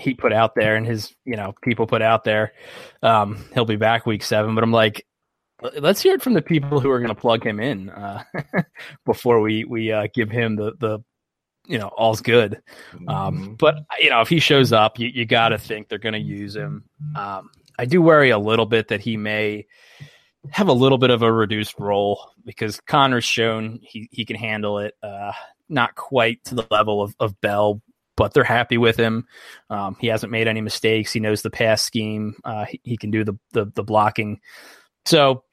[0.00, 2.52] he put out there and his, you know, people put out there,
[3.02, 4.54] um, he'll be back week seven.
[4.54, 5.06] But I'm like,
[5.78, 8.22] let's hear it from the people who are going to plug him in uh,
[9.04, 11.00] before we we uh, give him the the
[11.66, 12.60] you know all's good.
[13.08, 13.54] Um, mm-hmm.
[13.54, 16.18] but you know, if he shows up, you, you got to think they're going to
[16.18, 16.84] use him.
[17.16, 19.66] Um, I do worry a little bit that he may
[20.50, 24.78] have a little bit of a reduced role because Conner's shown he, he can handle
[24.78, 24.94] it.
[25.02, 25.32] Uh,
[25.68, 27.80] not quite to the level of, of Bell,
[28.16, 29.26] but they're happy with him.
[29.68, 31.12] Um, he hasn't made any mistakes.
[31.12, 32.34] He knows the pass scheme.
[32.44, 34.40] Uh, he, he, can do the, the, the blocking.
[35.06, 35.44] So,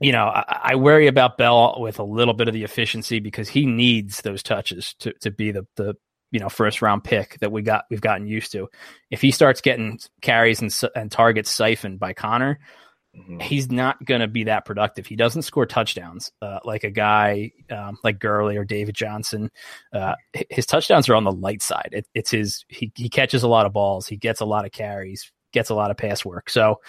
[0.00, 3.48] you know, I, I, worry about Bell with a little bit of the efficiency because
[3.48, 5.94] he needs those touches to, to be the, the
[6.30, 8.68] you know first round pick that we got we've gotten used to.
[9.10, 12.58] If he starts getting carries and, and targets siphoned by Conner,
[13.16, 13.40] mm-hmm.
[13.40, 15.06] he's not going to be that productive.
[15.06, 19.50] He doesn't score touchdowns uh, like a guy um, like Gurley or David Johnson.
[19.92, 20.14] Uh,
[20.50, 21.90] his touchdowns are on the light side.
[21.92, 24.06] It, it's his he he catches a lot of balls.
[24.06, 25.30] He gets a lot of carries.
[25.52, 26.50] Gets a lot of pass work.
[26.50, 26.80] So.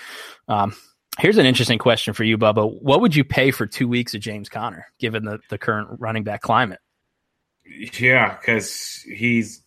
[0.47, 0.75] Um,
[1.19, 2.71] Here's an interesting question for you, Bubba.
[2.79, 6.23] What would you pay for two weeks of James Conner, given the, the current running
[6.23, 6.79] back climate?
[7.99, 9.63] Yeah, because he's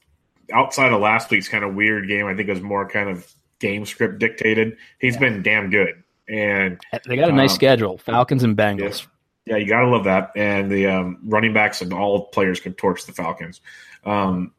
[0.52, 2.26] outside of last week's kind of weird game.
[2.26, 4.76] I think it was more kind of game script dictated.
[5.00, 5.20] He's yeah.
[5.20, 9.06] been damn good, and they got a nice um, schedule: Falcons and Bengals.
[9.46, 10.30] Yeah, yeah you gotta love that.
[10.36, 13.60] And the um, running backs and all players can torch the Falcons.
[14.04, 14.52] Um,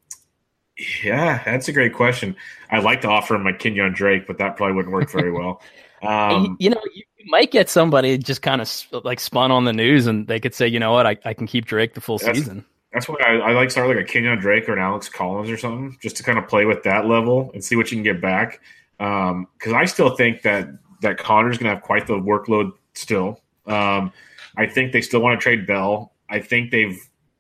[1.03, 2.35] yeah, that's a great question.
[2.69, 5.61] I'd like to offer him my Kenyan Drake, but that probably wouldn't work very well.
[6.01, 10.07] Um, you know, you might get somebody just kind of like spun on the news,
[10.07, 12.65] and they could say, you know what, I, I can keep Drake the full season.
[12.91, 15.57] That's why I, I like start like a Kenyan Drake or an Alex Collins or
[15.57, 18.19] something, just to kind of play with that level and see what you can get
[18.19, 18.59] back.
[18.97, 19.31] Because
[19.71, 20.67] um, I still think that
[21.01, 23.41] that Conner's going to have quite the workload still.
[23.65, 24.11] Um,
[24.57, 26.13] I think they still want to trade Bell.
[26.29, 26.97] I think they've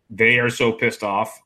[0.09, 1.41] they are so pissed off,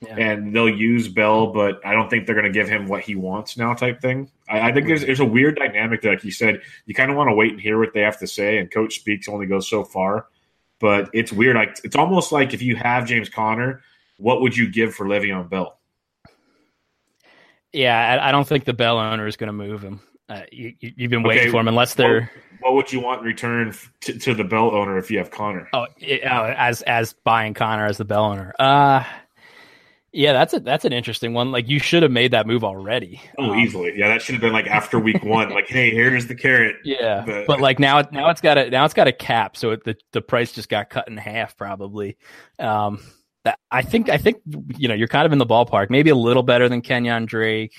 [0.00, 0.16] yeah.
[0.16, 3.14] and they'll use Bell, but I don't think they're going to give him what he
[3.14, 4.30] wants now, type thing.
[4.48, 7.16] I, I think there's there's a weird dynamic that, like you said, you kind of
[7.16, 9.68] want to wait and hear what they have to say, and coach speaks only goes
[9.68, 10.26] so far
[10.80, 11.54] but it's weird.
[11.54, 13.82] Like it's almost like if you have James Conner,
[14.16, 15.78] what would you give for Le'Veon Bell?
[17.72, 20.00] Yeah, I, I don't think the Bell owner is going to move him.
[20.30, 22.30] Uh, you, have been waiting okay, for him unless they're.
[22.60, 25.30] What, what, would you want in return to, to, the Bell owner if you have
[25.30, 25.68] Conner?
[25.72, 28.54] Oh, it, uh, as as buying Conner as the Bell owner.
[28.58, 29.04] Uh
[30.12, 31.52] yeah, that's a that's an interesting one.
[31.52, 33.20] Like you should have made that move already.
[33.38, 33.96] Oh, um, easily.
[33.96, 35.50] Yeah, that should have been like after week one.
[35.50, 36.76] like, hey, here's the carrot.
[36.84, 39.70] Yeah, but, but like now, now it's got a now it's got a cap, so
[39.70, 42.16] it, the the price just got cut in half probably.
[42.58, 43.00] Um,
[43.44, 44.38] that I think I think
[44.76, 45.90] you know you're kind of in the ballpark.
[45.90, 47.76] Maybe a little better than Kenyan Drake,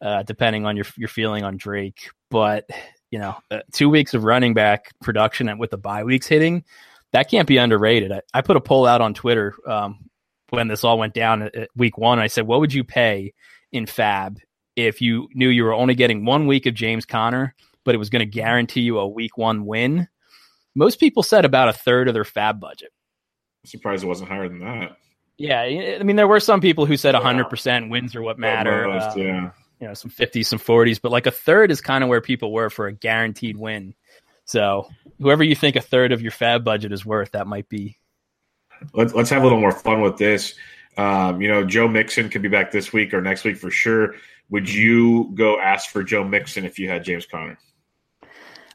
[0.00, 2.10] uh, depending on your your feeling on Drake.
[2.30, 2.68] But
[3.10, 6.64] you know, uh, two weeks of running back production with the bye weeks hitting,
[7.12, 8.12] that can't be underrated.
[8.12, 9.54] I, I put a poll out on Twitter.
[9.66, 10.06] Um,
[10.50, 12.18] when this all went down at week one.
[12.18, 13.32] I said, what would you pay
[13.72, 14.38] in FAAB
[14.76, 18.10] if you knew you were only getting one week of James Conner, but it was
[18.10, 20.08] going to guarantee you a week one win?
[20.74, 22.90] Most people said about a third of their FAAB budget.
[23.64, 24.96] I'm surprised it wasn't higher than that.
[25.38, 28.88] Yeah, I mean, there were some people who said 100% wins are what matter.
[28.88, 29.50] Most, uh, yeah.
[29.80, 32.52] You know, some 50s, some 40s, but like a third is kind of where people
[32.52, 33.94] were for a guaranteed win.
[34.46, 34.88] So,
[35.20, 37.98] whoever you think a third of your FAAB budget is worth, that might be
[38.92, 40.54] let's let's have a little more fun with this.
[40.96, 44.14] Um, you know, Joe Mixon could be back this week or next week for sure.
[44.50, 47.58] Would you go ask for Joe Mixon if you had James Conner?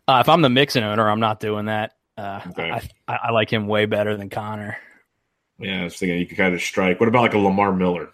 [0.07, 1.93] Uh, if I'm the Mixon owner, I'm not doing that.
[2.17, 2.69] Uh, okay.
[3.07, 4.77] I, I, like him way better than Conner.
[5.57, 6.99] Yeah, I was thinking you could kind of strike.
[6.99, 8.09] What about like a Lamar Miller?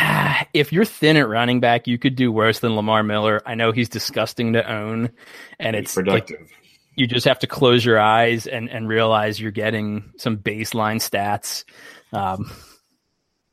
[0.54, 3.40] if you're thin at running back, you could do worse than Lamar Miller.
[3.46, 5.10] I know he's disgusting to own,
[5.58, 6.40] and it's productive.
[6.40, 6.50] Like,
[6.96, 11.64] you just have to close your eyes and, and realize you're getting some baseline stats.
[12.12, 12.50] Um,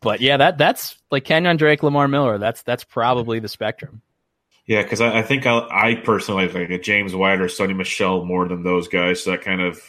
[0.02, 2.38] but yeah, that that's like Kenyan Drake, Lamar Miller.
[2.38, 4.02] That's that's probably the spectrum.
[4.66, 8.26] Yeah, because I, I, think I, I personally like a James White or Sony Michel
[8.26, 9.24] more than those guys.
[9.24, 9.82] So that kind of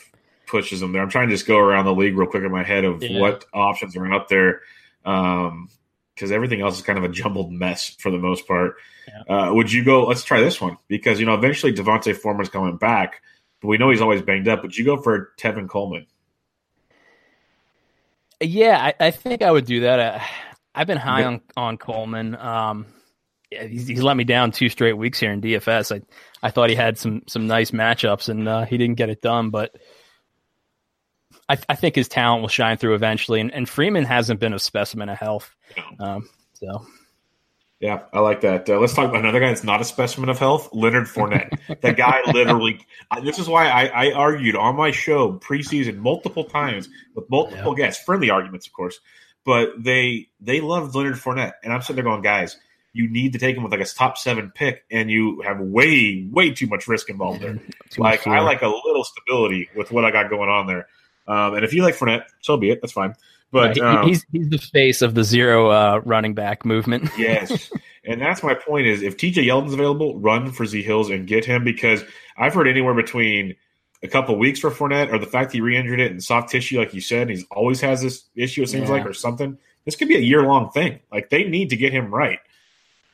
[0.47, 1.03] pushes them there.
[1.03, 3.19] I'm trying to just go around the league real quick in my head of yeah.
[3.21, 4.61] what options are out there.
[5.05, 5.69] Um,
[6.19, 8.75] because everything else is kind of a jumbled mess for the most part.
[9.07, 9.49] Yeah.
[9.49, 10.05] Uh, would you go?
[10.05, 13.23] Let's try this one because you know eventually D'Onta Foreman's coming back,
[13.61, 14.63] but we know he's always banged up.
[14.63, 16.07] Would you go for Tevin Coleman?
[18.41, 19.99] Yeah, I, I think I would do that.
[19.99, 20.21] Uh,
[20.75, 22.35] I've been high on on Coleman.
[22.37, 22.87] Um,
[23.51, 25.97] he's, he's, let me down two straight weeks here in DFS.
[25.97, 26.03] I
[26.47, 29.51] I thought he had some some nice matchups and uh, he didn't get it done,
[29.51, 29.77] but
[31.49, 33.41] I, I, think his talent will shine through eventually.
[33.41, 35.55] And, and Freeman hasn't been a specimen of health.
[35.99, 36.87] Um, so.
[37.81, 38.69] Yeah, I like that.
[38.69, 41.59] Uh, let's talk about another guy that's not a specimen of health, Leonard Fournette.
[41.81, 42.85] that guy literally.
[43.23, 47.87] this is why I, I, argued on my show preseason multiple times with multiple yeah.
[47.87, 48.99] guests, friendly arguments, of course.
[49.45, 52.57] But they they loved Leonard Fournette, and I'm sitting there going, guys,
[52.93, 56.27] you need to take him with like a top seven pick, and you have way
[56.33, 57.61] way too much risk involved there.
[57.99, 60.89] like I like a little stability with what I got going on there.
[61.29, 62.81] Um, and if you like Fournette, so be it.
[62.81, 63.15] That's fine.
[63.51, 67.11] But um, he's he's the face of the zero uh, running back movement.
[67.19, 67.71] yes,
[68.05, 68.87] and that's my point.
[68.87, 72.03] Is if TJ Yeldon's available, run for Z Hills and get him because
[72.37, 73.57] I've heard anywhere between
[74.03, 76.95] a couple weeks for Fournette or the fact he re-injured it in soft tissue, like
[76.95, 78.63] you said, he's always has this issue.
[78.63, 78.97] It seems yeah.
[78.97, 79.59] like or something.
[79.85, 81.01] This could be a year long thing.
[81.11, 82.41] Like they need to get him right.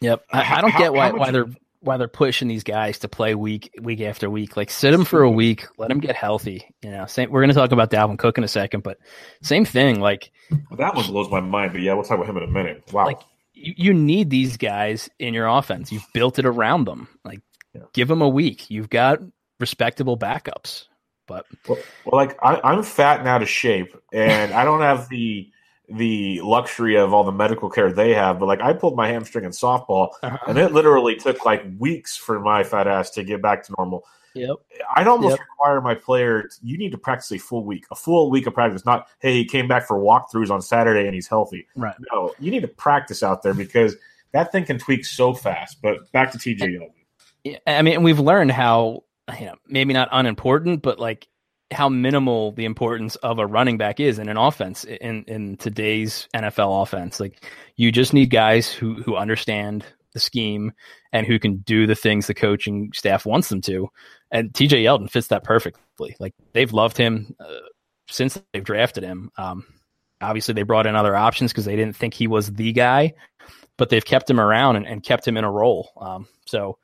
[0.00, 1.46] Yep, I, I don't how, get why why they're
[1.84, 4.56] why they're pushing these guys to play week week after week.
[4.56, 6.66] Like sit them for a week, let them get healthy.
[6.82, 8.98] You know, same, we're going to talk about Dalvin Cook in a second, but
[9.42, 10.00] same thing.
[10.00, 11.72] Like well, that one blows my mind.
[11.72, 12.82] But yeah, we'll talk about him in a minute.
[12.92, 13.06] Wow.
[13.06, 13.20] Like
[13.52, 15.92] you, you need these guys in your offense.
[15.92, 17.08] You've built it around them.
[17.24, 17.40] Like
[17.74, 17.82] yeah.
[17.92, 18.70] give them a week.
[18.70, 19.20] You've got
[19.60, 20.86] respectable backups.
[21.26, 25.08] But well, well like I, I'm fat and out of shape, and I don't have
[25.08, 25.50] the
[25.88, 29.44] the luxury of all the medical care they have, but like I pulled my hamstring
[29.44, 30.38] in softball, uh-huh.
[30.48, 34.04] and it literally took like weeks for my fat ass to get back to normal.
[34.34, 34.56] Yep.
[34.96, 35.40] I'd almost yep.
[35.40, 36.48] require my player.
[36.60, 38.84] You need to practice a full week, a full week of practice.
[38.84, 41.66] Not hey, he came back for walkthroughs on Saturday and he's healthy.
[41.76, 41.94] Right.
[42.12, 43.94] No, you need to practice out there because
[44.32, 45.80] that thing can tweak so fast.
[45.82, 47.58] But back to TJ Yeldon.
[47.66, 49.04] I mean, we've learned how
[49.38, 51.28] you know maybe not unimportant, but like
[51.74, 56.28] how minimal the importance of a running back is in an offense in in today's
[56.34, 57.20] NFL offense.
[57.20, 57.44] Like
[57.76, 60.72] you just need guys who who understand the scheme
[61.12, 63.88] and who can do the things the coaching staff wants them to.
[64.30, 66.16] And TJ Yeldon fits that perfectly.
[66.18, 67.68] Like they've loved him uh,
[68.08, 69.30] since they've drafted him.
[69.36, 69.66] Um,
[70.20, 73.14] obviously, they brought in other options because they didn't think he was the guy,
[73.76, 75.92] but they've kept him around and, and kept him in a role.
[76.00, 76.78] Um, so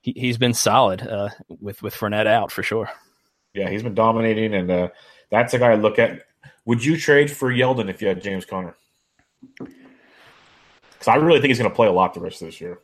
[0.00, 2.90] he, has been solid uh, with with Fournette out for sure.
[3.54, 4.88] Yeah, he's been dominating, and uh,
[5.30, 6.22] that's a guy I look at.
[6.66, 8.74] Would you trade for Yeldon if you had James Conner?
[9.58, 12.80] Because I really think he's going to play a lot the rest of this year.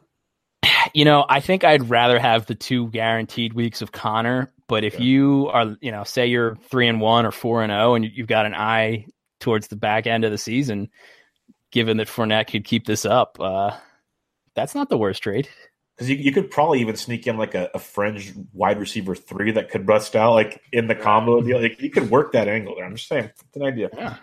[0.94, 4.52] You know, I think I'd rather have the two guaranteed weeks of Conner.
[4.68, 5.00] But if yeah.
[5.00, 8.04] you are, you know, say you're three and one or four and zero, oh and
[8.04, 9.06] you've got an eye
[9.40, 10.88] towards the back end of the season,
[11.72, 13.76] given that Fournette could keep this up, uh,
[14.54, 15.48] that's not the worst trade
[16.00, 19.50] because you, you could probably even sneak in like a, a fringe wide receiver three
[19.50, 21.60] that could bust out like in the combo deal.
[21.60, 22.86] Like you could work that angle there.
[22.86, 23.90] I'm just saying, it's an idea.
[23.92, 24.16] Yeah.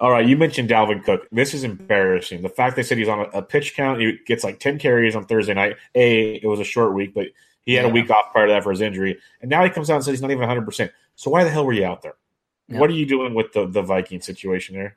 [0.00, 1.26] All right, you mentioned Dalvin Cook.
[1.32, 2.42] This is embarrassing.
[2.42, 5.16] The fact they said he's on a, a, pitch count, he gets like ten carries
[5.16, 5.74] on Thursday night.
[5.96, 7.26] A, it was a short week, but
[7.66, 7.90] he had yeah.
[7.90, 10.04] a week off prior to that for his injury, and now he comes out and
[10.04, 10.64] says he's not even 100.
[10.64, 12.14] percent So why the hell were you out there?
[12.68, 12.78] Yeah.
[12.78, 14.96] What are you doing with the the Viking situation there?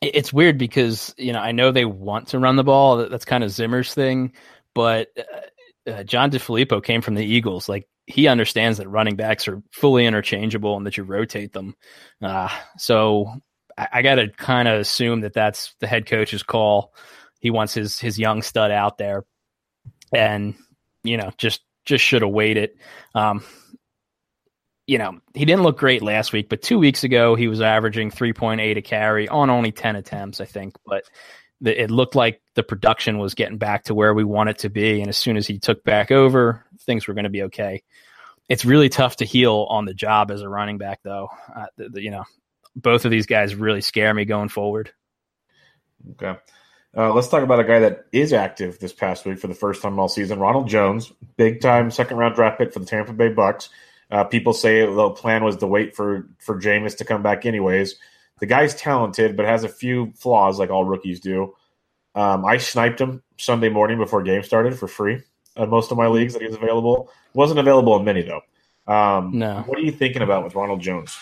[0.00, 3.08] It's weird because you know I know they want to run the ball.
[3.08, 4.32] That's kind of Zimmer's thing,
[4.74, 7.68] but uh, uh, John DeFilippo came from the Eagles.
[7.68, 11.74] Like he understands that running backs are fully interchangeable and that you rotate them.
[12.20, 12.48] Uh,
[12.78, 13.32] so
[13.76, 16.94] I, I got to kind of assume that that's the head coach's call.
[17.40, 19.24] He wants his his young stud out there,
[20.12, 20.54] and
[21.02, 22.70] you know just just should have waited.
[23.14, 23.42] Um,
[24.86, 28.10] you know, he didn't look great last week, but two weeks ago he was averaging
[28.10, 30.74] 3.8 a carry on only 10 attempts, I think.
[30.84, 31.04] But
[31.64, 35.00] it looked like the production was getting back to where we want it to be.
[35.00, 37.82] And as soon as he took back over, things were going to be okay.
[38.48, 41.28] It's really tough to heal on the job as a running back, though.
[41.54, 42.24] Uh, the, the, you know,
[42.74, 44.90] both of these guys really scare me going forward.
[46.12, 46.38] Okay.
[46.94, 49.80] Uh, let's talk about a guy that is active this past week for the first
[49.80, 50.38] time all season.
[50.38, 53.70] Ronald Jones, big time second round draft pick for the Tampa Bay Bucs.
[54.10, 57.96] Uh, people say the plan was to wait for for Jameis to come back anyways.
[58.42, 61.54] The guy's talented, but has a few flaws like all rookies do.
[62.16, 65.22] Um, I sniped him Sunday morning before game started for free
[65.56, 67.08] on most of my leagues that he was available.
[67.34, 68.40] Wasn't available in many though.
[68.92, 69.62] Um, no.
[69.66, 71.16] What are you thinking about with Ronald Jones?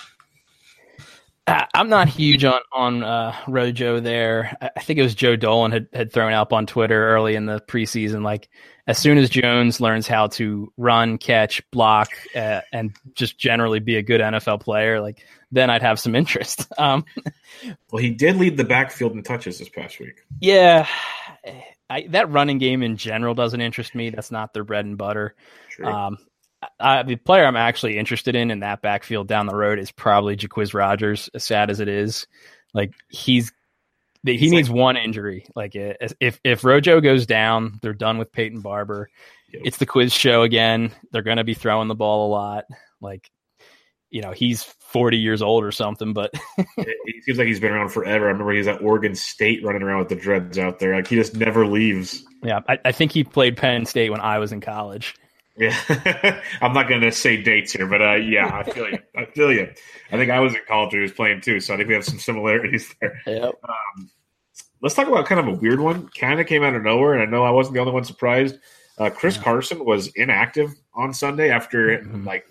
[1.46, 4.56] I'm not huge on on uh, Rojo there.
[4.62, 7.60] I think it was Joe Dolan had, had thrown up on Twitter early in the
[7.60, 8.22] preseason.
[8.22, 8.48] Like
[8.86, 13.96] as soon as Jones learns how to run, catch, block, uh, and just generally be
[13.96, 16.66] a good NFL player, like then I'd have some interest.
[16.78, 17.04] Um,
[17.90, 20.22] well, he did lead the backfield in touches this past week.
[20.40, 20.86] Yeah,
[21.90, 24.08] I, that running game in general doesn't interest me.
[24.08, 25.34] That's not their bread and butter.
[25.82, 26.16] Um,
[26.78, 30.36] I, the player I'm actually interested in in that backfield down the road is probably
[30.36, 31.28] Jacquizz Rodgers.
[31.34, 32.26] As sad as it is,
[32.72, 33.52] like he's
[34.24, 35.46] he he's needs like, one injury.
[35.54, 39.10] Like if if Rojo goes down, they're done with Peyton Barber.
[39.52, 39.62] Yep.
[39.64, 40.92] It's the quiz show again.
[41.12, 42.64] They're going to be throwing the ball a lot.
[43.00, 43.30] Like
[44.10, 44.62] you know he's
[44.92, 46.32] 40 years old or something but
[46.76, 50.00] he seems like he's been around forever i remember he's at oregon state running around
[50.00, 53.24] with the dreads out there like he just never leaves yeah i, I think he
[53.24, 55.14] played penn state when i was in college
[55.60, 55.76] yeah,
[56.62, 58.98] I'm not going to say dates here, but uh, yeah, I feel you.
[59.14, 59.70] I feel you.
[60.10, 61.94] I think I was in college when he was playing too, so I think we
[61.94, 63.20] have some similarities there.
[63.26, 63.54] Yep.
[63.68, 64.10] Um,
[64.80, 66.08] let's talk about kind of a weird one.
[66.18, 68.56] Kind of came out of nowhere, and I know I wasn't the only one surprised.
[68.96, 69.42] Uh, Chris yeah.
[69.42, 72.26] Carson was inactive on Sunday after mm-hmm.
[72.26, 72.46] like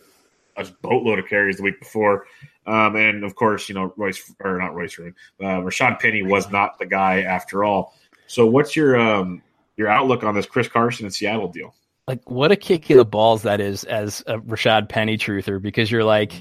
[0.67, 2.25] a boatload of carries the week before,
[2.67, 6.51] um, and of course, you know Royce or not Royce Rune, uh, Rashaad Penny was
[6.51, 7.95] not the guy after all.
[8.27, 9.41] So, what's your um,
[9.77, 11.73] your outlook on this Chris Carson and Seattle deal?
[12.09, 15.91] like what a kick in the balls that is as a Rashaad Penny truther because
[15.91, 16.33] you're like,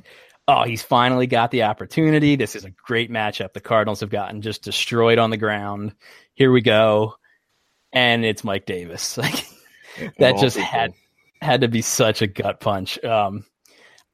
[0.49, 2.37] oh, he's finally got the opportunity.
[2.37, 3.53] This is a great matchup.
[3.53, 5.93] The Cardinals have gotten just destroyed on the ground.
[6.33, 7.17] Here we go,
[7.93, 9.19] and it's Mike Davis.
[9.99, 10.95] Like that just had
[11.43, 13.03] had to be such a gut punch.
[13.05, 13.45] Um,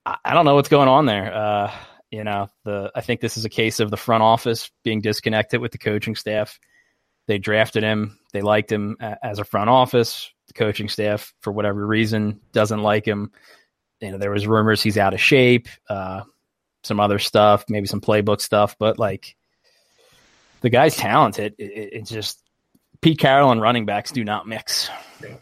[0.05, 1.35] I, I don't know what's going on there.
[1.35, 1.73] Uh,
[2.11, 5.61] you know, the I think this is a case of the front office being disconnected
[5.61, 6.59] with the coaching staff.
[7.27, 8.19] They drafted him.
[8.33, 13.07] They liked him as a front office the coaching staff, for whatever reason, doesn't like
[13.07, 13.33] him.
[14.01, 16.23] You know, there was rumors he's out of shape, uh,
[16.83, 19.37] some other stuff, maybe some playbook stuff, but like
[20.61, 21.55] the guy's talented.
[21.59, 22.43] It, it, it's just
[23.01, 24.91] Pete Carroll and running backs do not mix.
[25.23, 25.37] Yeah.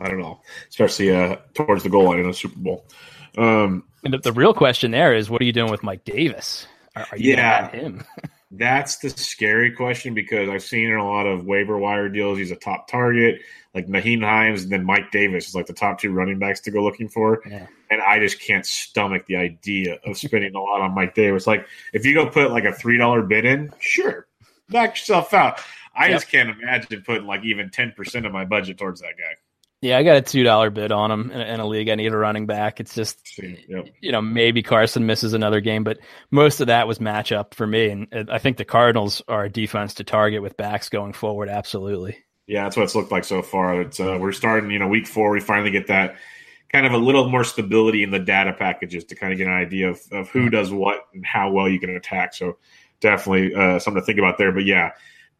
[0.00, 2.84] I don't know, especially uh, towards the goal line in a Super Bowl.
[3.36, 6.66] Um, and the, the, real question there is, what are you doing with Mike Davis?
[6.94, 8.04] Are, are you yeah, him?
[8.50, 12.50] that's the scary question because I've seen in a lot of waiver wire deals, he's
[12.50, 13.40] a top target
[13.74, 16.70] like Nyheim Hines and then Mike Davis is like the top two running backs to
[16.70, 17.42] go looking for.
[17.48, 17.66] Yeah.
[17.90, 21.46] And I just can't stomach the idea of spending a lot on Mike Davis.
[21.46, 24.26] Like if you go put like a three dollar bid in, sure,
[24.68, 25.60] knock yourself out.
[25.96, 26.16] I yep.
[26.16, 29.36] just can't imagine putting like even ten percent of my budget towards that guy.
[29.84, 31.90] Yeah, I got a two dollar bid on him in a, in a, league.
[31.90, 32.80] I need a running back.
[32.80, 33.88] It's just yep.
[34.00, 35.98] you know maybe Carson misses another game, but
[36.30, 37.90] most of that was matchup for me.
[37.90, 41.50] And I think the Cardinals are a defense to target with backs going forward.
[41.50, 42.16] Absolutely.
[42.46, 43.82] Yeah, that's what it's looked like so far.
[43.82, 45.30] It's uh, we're starting, you know, week four.
[45.32, 46.16] We finally get that
[46.72, 49.52] kind of a little more stability in the data packages to kind of get an
[49.52, 52.32] idea of, of who does what and how well you can attack.
[52.32, 52.56] So
[53.00, 54.50] definitely uh, something to think about there.
[54.50, 54.92] But yeah,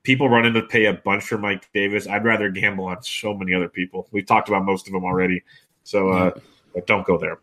[0.05, 2.07] people running to pay a bunch for Mike Davis.
[2.07, 4.07] I'd rather gamble on so many other people.
[4.13, 5.43] We've talked about most of them already.
[5.83, 6.31] So uh,
[6.87, 7.41] don't go there.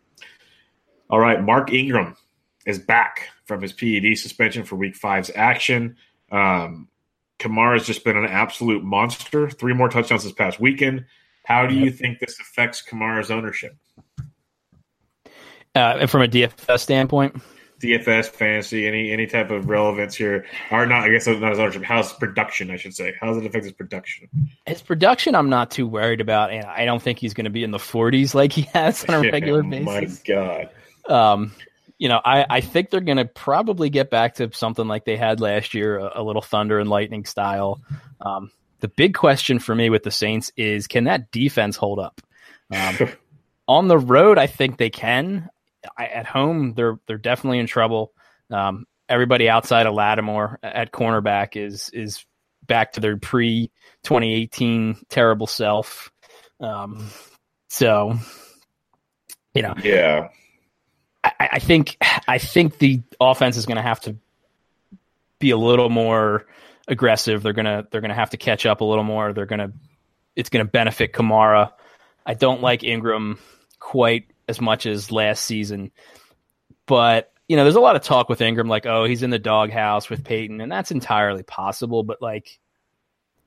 [1.10, 2.16] All right, Mark Ingram
[2.64, 5.96] is back from his PED suspension for Week Five's action.
[6.30, 6.88] Um,
[7.38, 9.50] Kamara's just been an absolute monster.
[9.50, 11.04] Three more touchdowns this past weekend.
[11.44, 13.76] How do you think this affects Kamara's ownership?
[15.74, 17.42] Uh, and from a DFS standpoint,
[17.82, 21.02] DFS fantasy, any any type of relevance here, or not?
[21.02, 21.82] I guess not as ownership.
[21.82, 22.70] How's production?
[22.70, 23.14] I should say.
[23.20, 24.28] How's it affect his production?
[24.66, 27.64] His production, I'm not too worried about, and I don't think he's going to be
[27.64, 30.22] in the 40s like he has on a regular basis.
[30.26, 30.70] My God.
[31.08, 31.52] Um,
[31.98, 35.16] you know, I, I think they're going to probably get back to something like they
[35.16, 37.80] had last year, a, a little thunder and lightning style.
[38.20, 42.20] Um, the big question for me with the Saints is can that defense hold up?
[42.72, 43.08] Um,
[43.68, 45.48] on the road, I think they can.
[45.96, 48.12] I, at home, they're they're definitely in trouble.
[48.50, 52.24] Um, everybody outside of Lattimore at cornerback is is
[52.66, 53.70] back to their pre
[54.04, 56.10] 2018 terrible self.
[56.60, 57.08] Um,
[57.68, 58.18] so,
[59.54, 60.28] you know, yeah,
[61.24, 61.96] I, I think
[62.28, 64.16] I think the offense is going to have to
[65.38, 66.46] be a little more
[66.88, 67.42] aggressive.
[67.42, 69.32] They're gonna they're gonna have to catch up a little more.
[69.32, 69.72] They're gonna
[70.36, 71.72] it's gonna benefit Kamara.
[72.24, 73.38] I don't like Ingram
[73.80, 75.90] quite as much as last season,
[76.86, 79.38] but you know, there's a lot of talk with Ingram, like, oh, he's in the
[79.38, 82.02] doghouse with Payton, and that's entirely possible.
[82.02, 82.58] But like,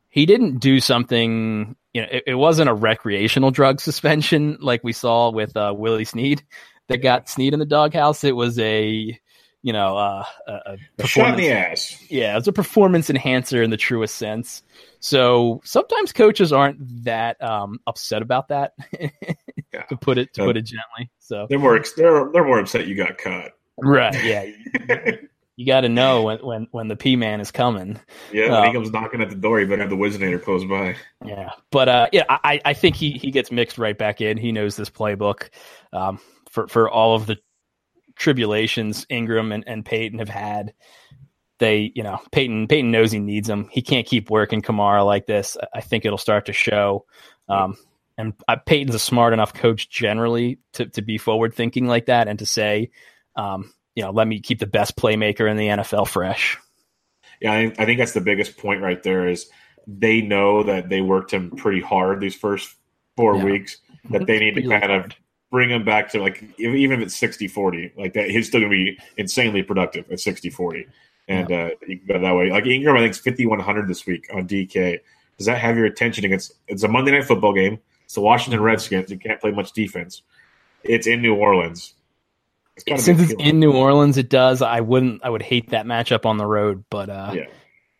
[0.10, 1.76] he didn't do something.
[1.94, 6.06] You know, it, it wasn't a recreational drug suspension like we saw with uh, Willie
[6.06, 6.44] Snead
[6.88, 8.24] that got Snead in the doghouse.
[8.24, 9.20] It was a
[9.66, 11.98] you know uh, a, a shot in the ass.
[12.08, 14.62] Yeah, it was a performance enhancer in the truest sense.
[15.00, 18.74] So sometimes coaches aren't that um, upset about that.
[19.00, 19.10] yeah.
[19.90, 21.12] To put it to put it gently.
[21.20, 23.52] So they're more they're they're more upset you got caught.
[23.78, 24.16] Right.
[24.24, 25.12] Yeah.
[25.58, 28.00] you got to know when, when when the P man is coming.
[28.32, 30.64] Yeah, when um, he comes knocking at the door, you better have the Whizzinator close
[30.64, 30.96] by.
[31.26, 34.38] Yeah, but uh, yeah, I, I think he he gets mixed right back in.
[34.38, 35.50] He knows this playbook
[35.92, 37.38] um, for for all of the
[38.16, 40.74] tribulations Ingram and, and Payton have had.
[41.58, 43.70] They, you know, Payton Payton knows he needs him.
[43.72, 45.56] He can't keep working Kamara like this.
[45.74, 47.06] I think it'll start to show.
[47.48, 47.78] Um,
[48.18, 52.28] and uh, Payton's a smart enough coach generally to to be forward thinking like that
[52.28, 52.92] and to say,
[53.36, 56.58] um, you know, let me keep the best playmaker in the NFL fresh.
[57.42, 59.50] Yeah, I, I think that's the biggest point right there is
[59.88, 62.74] they know that they worked him pretty hard these first
[63.16, 63.44] four yeah.
[63.44, 63.78] weeks
[64.10, 65.06] that they need to kind hard.
[65.06, 65.18] of
[65.52, 68.72] bring him back to like even if it's 60 40 like that he's still going
[68.72, 70.88] to be insanely productive at 60 40
[71.28, 71.58] and yeah.
[71.58, 72.52] uh, you can go that way.
[72.52, 75.00] Like ingram i think it's 5100 this week on dk
[75.38, 77.80] does that have your attention against it's a monday night football game.
[78.06, 79.10] It's the washington redskins.
[79.10, 80.22] You can't play much defense.
[80.84, 81.96] It's in new orleans.
[82.78, 84.62] It's since it's in new orleans it does.
[84.62, 87.46] I wouldn't i would hate that matchup on the road but uh yeah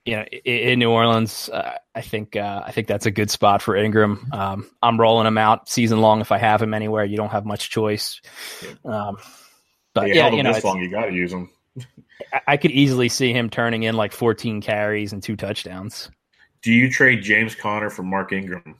[0.06, 3.62] you know, in New Orleans, uh, I think uh, I think that's a good spot
[3.62, 4.28] for Ingram.
[4.32, 7.04] Um, I'm rolling him out season long if I have him anywhere.
[7.04, 8.22] You don't have much choice.
[8.86, 9.18] Um,
[9.96, 11.50] but yeah, you know, this long, you got to use him.
[12.32, 16.12] I, I could easily see him turning in like 14 carries and two touchdowns.
[16.62, 18.78] Do you trade James Conner for Mark Ingram?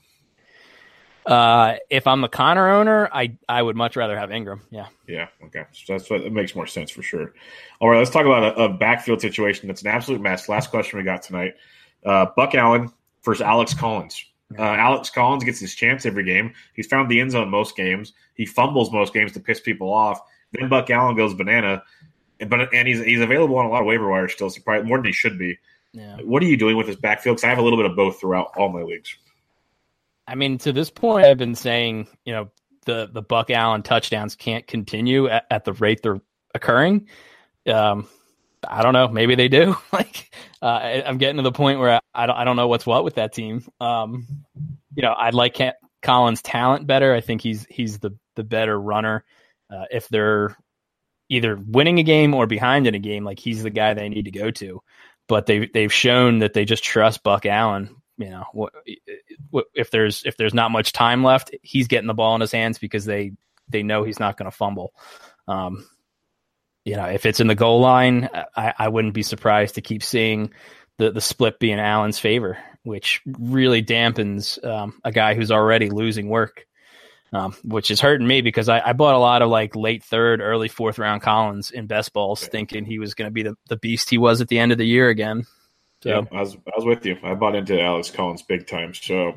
[1.26, 4.62] Uh, if I'm the Conner owner, I I would much rather have Ingram.
[4.70, 4.86] Yeah.
[5.08, 5.26] Yeah.
[5.46, 5.64] Okay.
[5.72, 7.34] So that's what it makes more sense for sure.
[7.80, 10.48] All right, let's talk about a, a backfield situation that's an absolute mess.
[10.48, 11.54] Last question we got tonight:
[12.04, 12.92] uh, Buck Allen
[13.24, 14.24] versus Alex Collins.
[14.56, 16.52] Uh, Alex Collins gets his chance every game.
[16.74, 18.12] He's found the end zone most games.
[18.34, 20.20] He fumbles most games to piss people off.
[20.52, 21.82] Then Buck Allen goes banana,
[22.46, 24.98] but and he's he's available on a lot of waiver wires still, so probably more
[24.98, 25.58] than he should be.
[25.92, 26.18] Yeah.
[26.18, 27.36] What are you doing with this backfield?
[27.36, 29.16] Because I have a little bit of both throughout all my leagues.
[30.26, 32.50] I mean, to this point, I've been saying, you know,
[32.84, 36.20] the the Buck Allen touchdowns can't continue at, at the rate they're
[36.54, 37.08] occurring.
[37.66, 38.08] Um,
[38.66, 39.08] I don't know.
[39.08, 39.76] Maybe they do.
[39.92, 40.30] like,
[40.62, 42.86] uh, I, am getting to the point where I, I, don't I don't know what's
[42.86, 43.64] what with that team.
[43.80, 44.26] Um,
[44.94, 45.58] you know, I like
[46.02, 47.12] Collins' talent better.
[47.14, 49.24] I think he's he's the the better runner.
[49.70, 50.56] Uh, if they're
[51.28, 54.26] either winning a game or behind in a game, like he's the guy they need
[54.26, 54.80] to go to.
[55.28, 58.72] But they they've shown that they just trust Buck Allen you know what,
[59.74, 62.78] if there's if there's not much time left he's getting the ball in his hands
[62.78, 63.32] because they
[63.68, 64.94] they know he's not going to fumble
[65.48, 65.86] um,
[66.84, 70.02] you know if it's in the goal line I, I wouldn't be surprised to keep
[70.02, 70.52] seeing
[70.98, 75.90] the the split be in allen's favor which really dampens um, a guy who's already
[75.90, 76.66] losing work
[77.32, 80.40] um, which is hurting me because I, I, bought a lot of like late third,
[80.40, 83.76] early fourth round Collins in best balls, thinking he was going to be the, the
[83.76, 85.44] beast he was at the end of the year again.
[86.02, 86.10] So.
[86.10, 87.16] Yeah, I was I was with you.
[87.22, 88.94] I bought into Alex Collins big time.
[88.94, 89.34] So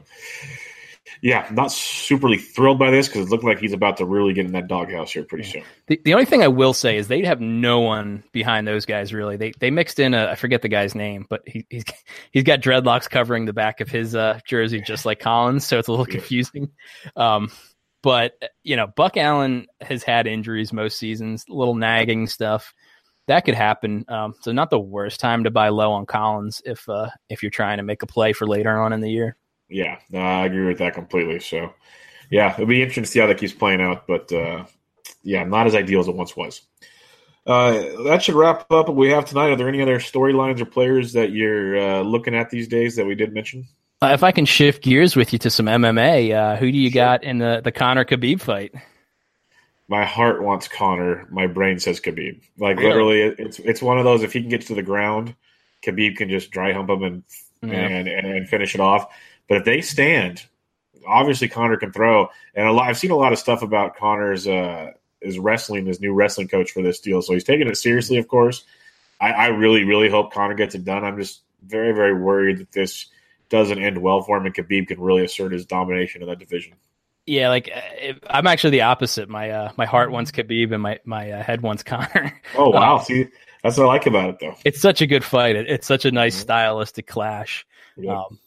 [1.22, 4.46] yeah, not superly thrilled by this because it looked like he's about to really get
[4.46, 5.64] in that doghouse here pretty soon.
[5.88, 9.14] The, the only thing I will say is they have no one behind those guys
[9.14, 9.38] really.
[9.38, 11.86] They they mixed in a I forget the guy's name, but he, he's
[12.32, 15.88] he's got dreadlocks covering the back of his uh, jersey just like Collins, so it's
[15.88, 16.70] a little confusing.
[17.16, 17.52] Um,
[18.02, 18.34] but
[18.64, 22.74] you know, Buck Allen has had injuries most seasons, little nagging stuff
[23.30, 24.06] that could happen.
[24.08, 27.52] Um, so not the worst time to buy low on Collins if uh, if you're
[27.52, 29.38] trying to make a play for later on in the year.
[29.70, 31.40] Yeah, no, I agree with that completely.
[31.40, 31.74] So
[32.32, 34.08] yeah, it'll be interesting to see how that keeps playing out.
[34.08, 34.66] But uh,
[35.22, 36.62] yeah, not as ideal as it once was.
[37.46, 39.50] Uh, that should wrap up what we have tonight.
[39.50, 43.06] Are there any other storylines or players that you're uh, looking at these days that
[43.06, 43.68] we did mention?
[44.02, 46.90] Uh, if I can shift gears with you to some MMA, uh, who do you
[46.90, 46.96] sure.
[46.96, 48.74] got in the the Conor Khabib fight?
[49.90, 52.42] My heart wants Conor, My brain says Khabib.
[52.58, 54.24] Like literally, it's it's one of those.
[54.24, 55.36] If he can get to the ground,
[55.84, 57.24] Khabib can just dry hump him and
[57.64, 57.88] yeah.
[57.88, 59.12] and, and finish it off.
[59.48, 60.46] But if they stand,
[61.08, 62.30] obviously Conor can throw.
[62.54, 66.00] And a lot, I've seen a lot of stuff about Conor's uh, his wrestling, his
[66.00, 67.22] new wrestling coach for this deal.
[67.22, 68.64] So he's taking it seriously, of course.
[69.20, 71.04] I, I really, really hope Conor gets it done.
[71.04, 73.08] I'm just very, very worried that this
[73.50, 76.76] doesn't end well for him, and Khabib can really assert his domination of that division.
[77.26, 79.30] Yeah, like uh, I'm actually the opposite.
[79.30, 82.34] My uh, my heart wants Khabib and my my uh, head wants Conor.
[82.56, 82.98] Oh wow!
[82.98, 83.28] Um, See,
[83.64, 84.56] that's what I like about it, though.
[84.66, 85.56] It's such a good fight.
[85.56, 86.42] It, it's such a nice mm-hmm.
[86.44, 87.66] stylistic clash.
[87.98, 88.16] Yep.
[88.16, 88.40] Um,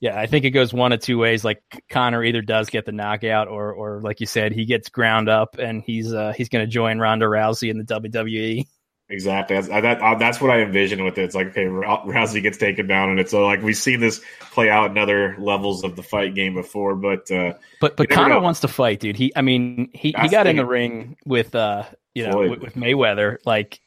[0.00, 1.44] yeah, I think it goes one of two ways.
[1.44, 5.28] Like Conor either does get the knockout, or or like you said, he gets ground
[5.28, 8.66] up and he's uh, he's going to join Ronda Rousey in the WWE.
[9.12, 9.56] Exactly.
[9.56, 11.24] That's, that, uh, that's what I envision with it.
[11.24, 14.70] It's like, okay, Rousey gets taken down, and it's uh, like we've seen this play
[14.70, 16.94] out in other levels of the fight game before.
[16.94, 19.16] But uh, but but Conor wants to fight, dude.
[19.16, 21.84] He, I mean, he, he got in the ring with uh,
[22.14, 23.36] you know, with, with, Mayweather.
[23.44, 23.82] Like,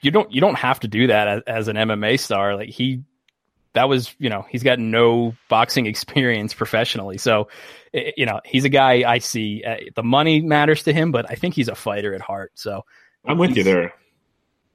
[0.00, 2.56] you don't you don't have to do that as, as an MMA star.
[2.56, 3.02] Like he,
[3.74, 7.48] that was you know, he's got no boxing experience professionally, so
[7.92, 9.62] you know, he's a guy I see.
[9.62, 12.52] Uh, the money matters to him, but I think he's a fighter at heart.
[12.54, 12.86] So
[13.26, 13.92] I'm with you there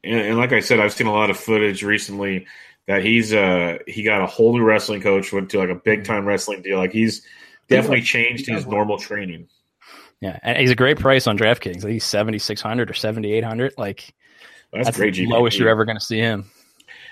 [0.04, 2.48] and, and like I said, I've seen a lot of footage recently
[2.88, 6.04] that he's uh he got a whole new wrestling coach, went to like a big
[6.04, 6.78] time wrestling deal.
[6.78, 7.22] Like he's
[7.70, 9.48] definitely changed his normal training.
[10.20, 11.78] Yeah, and he's a great price on DraftKings.
[11.78, 13.74] I think he's seventy six hundred or seventy eight hundred.
[13.78, 14.14] Like
[14.72, 15.16] That's, that's great.
[15.16, 16.50] the lowest you're ever going to see him.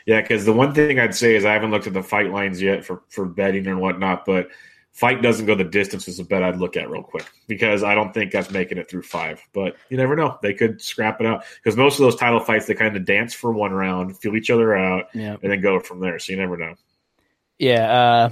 [0.06, 2.62] Yeah, because the one thing I'd say is I haven't looked at the fight lines
[2.62, 4.50] yet for for betting and whatnot, but
[5.00, 7.96] fight doesn't go the distance is a bet I'd look at real quick because I
[7.96, 9.42] don't think that's making it through five.
[9.54, 12.66] But you never know; they could scrap it out because most of those title fights
[12.68, 15.80] they kind of dance for one round, feel each other out, Yeah, and then go
[15.80, 16.20] from there.
[16.20, 16.76] So you never know.
[17.58, 18.30] yeah.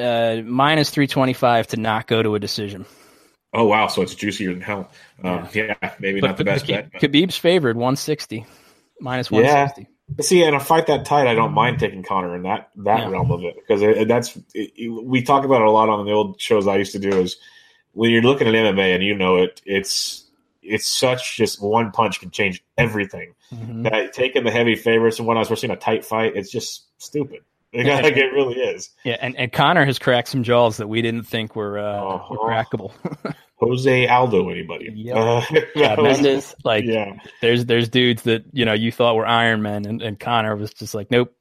[0.00, 2.86] Uh, uh, minus three twenty five to not go to a decision.
[3.52, 4.90] Oh wow, so it's juicier than hell.
[5.22, 5.74] Um, yeah.
[6.00, 6.90] maybe not the best bet.
[6.92, 8.46] but- Khabib's favored one sixty,
[9.00, 9.68] minus one Yeah.
[10.20, 13.08] See, in a fight that tight, I don't mind taking Conor in that that Yeah.
[13.10, 16.12] realm of it because it, that's it, we talk about it a lot on the
[16.12, 17.10] old shows I used to do.
[17.20, 17.36] Is
[17.92, 20.24] when you're looking at MMA and you know it, it's
[20.62, 23.34] it's such just one punch can change everything.
[23.54, 23.82] Mhm.
[23.84, 26.86] That taking the heavy favorites and when I was seeing a tight fight, it's just
[26.98, 27.42] stupid.
[27.86, 28.00] Yeah.
[28.00, 28.90] like it really is.
[29.04, 32.34] Yeah, and, and Conor has cracked some jaws that we didn't think were uh, Uh-huh.
[32.34, 32.92] were crackable.
[33.60, 34.90] Jose Aldo, anybody?
[34.94, 35.16] Yep.
[35.16, 39.26] Uh, yeah, was- Mendes, like yeah, there's there's dudes that you know you thought were
[39.26, 41.32] Iron Men, and, and Conor was just like, nope,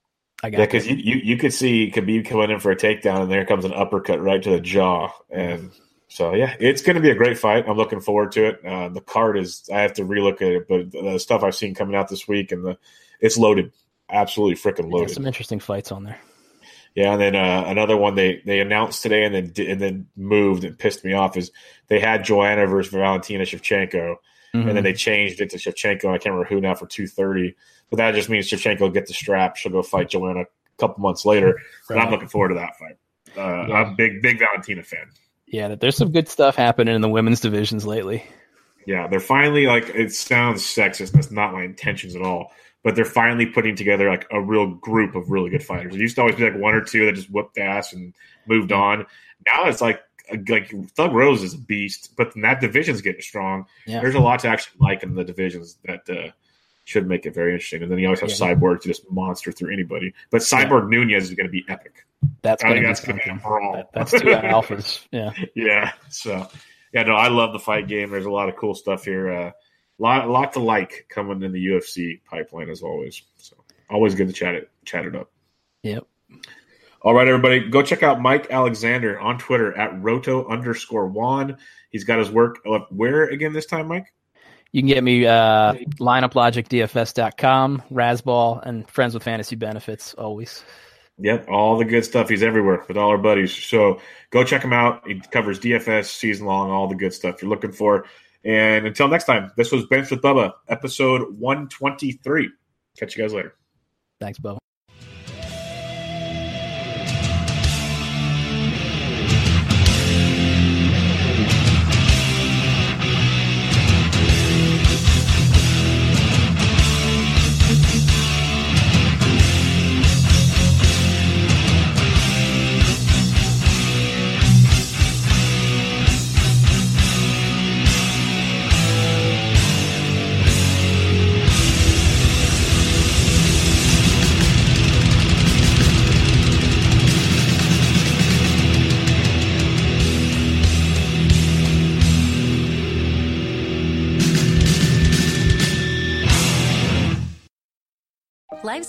[0.44, 3.24] I got yeah, because you, you you could see Khabib coming in for a takedown,
[3.24, 5.72] and there comes an uppercut right to the jaw, and
[6.10, 7.66] so yeah, it's going to be a great fight.
[7.68, 8.66] I'm looking forward to it.
[8.66, 11.74] Uh, the card is I have to relook at it, but the stuff I've seen
[11.74, 12.78] coming out this week and the
[13.20, 13.72] it's loaded,
[14.12, 15.12] absolutely freaking There's loaded.
[15.12, 16.20] some interesting fights on there.
[16.96, 20.64] Yeah, and then uh, another one they they announced today and then and then moved
[20.66, 21.52] and pissed me off is
[21.88, 24.16] they had Joanna versus Valentina Shevchenko,
[24.54, 24.74] and Mhm.
[24.74, 26.06] then they changed it to Shevchenko.
[26.10, 27.56] I can't remember who now for two thirty,
[27.90, 29.56] but that just means Shevchenko will get the strap.
[29.56, 30.46] She'll go fight Joanna a
[30.78, 31.60] couple months later.
[31.90, 32.98] And I'm looking forward to that fight.
[33.38, 33.74] Uh, Yeah.
[33.76, 35.10] I'm a big big Valentina fan.
[35.48, 38.26] yeah, there's some good stuff happening in the women's divisions lately.
[38.86, 41.12] Yeah, they're finally like it sounds sexist.
[41.14, 42.52] That's not my intentions at all.
[42.84, 45.94] But they're finally putting together like a real group of really good fighters.
[45.94, 48.14] It used to always be like one or two that just whooped ass and
[48.48, 49.06] moved on.
[49.46, 50.02] Now it's like
[50.48, 53.66] like Thug Rose is a beast, but then that division's getting strong.
[53.86, 54.02] Yeah.
[54.02, 56.32] There's a lot to actually like in the divisions that uh,
[56.86, 57.84] should make it very interesting.
[57.84, 58.54] And then you always have Yeah.
[58.54, 60.14] Cyborg to just monster through anybody.
[60.30, 62.06] But Cyborg Nunes is going to be epic.
[62.42, 63.74] That's I going think to be that's going to be a brawl.
[63.74, 65.06] That, that's two alphas.
[65.12, 65.32] Yeah.
[65.56, 65.92] yeah.
[66.10, 66.48] So,
[66.94, 68.10] yeah, no, I love the fight game.
[68.10, 69.32] There's a lot of cool stuff here.
[69.32, 69.52] Uh,
[70.02, 73.22] lot, lot to like coming in the UFC pipeline as always.
[73.38, 73.56] So,
[73.90, 75.32] always good to chat it, chat it up.
[75.84, 76.06] Yep.
[77.04, 81.58] All right, everybody, go check out Mike Alexander on Twitter at roto underscore Wan.
[81.90, 84.14] He's got his work up where again this time, Mike?
[84.72, 90.64] You can get me uh, lineuplogicdfs.com, Razzball, and Friends with Fantasy Benefits always.
[91.18, 92.30] Yep, all the good stuff.
[92.30, 93.54] He's everywhere with all our buddies.
[93.54, 94.00] So
[94.30, 95.06] go check him out.
[95.06, 98.06] He covers DFS season long, all the good stuff you're looking for.
[98.44, 102.50] And until next time, this was Bench with Bubba, episode 123.
[102.98, 103.56] Catch you guys later.
[104.20, 104.58] Thanks, Bo.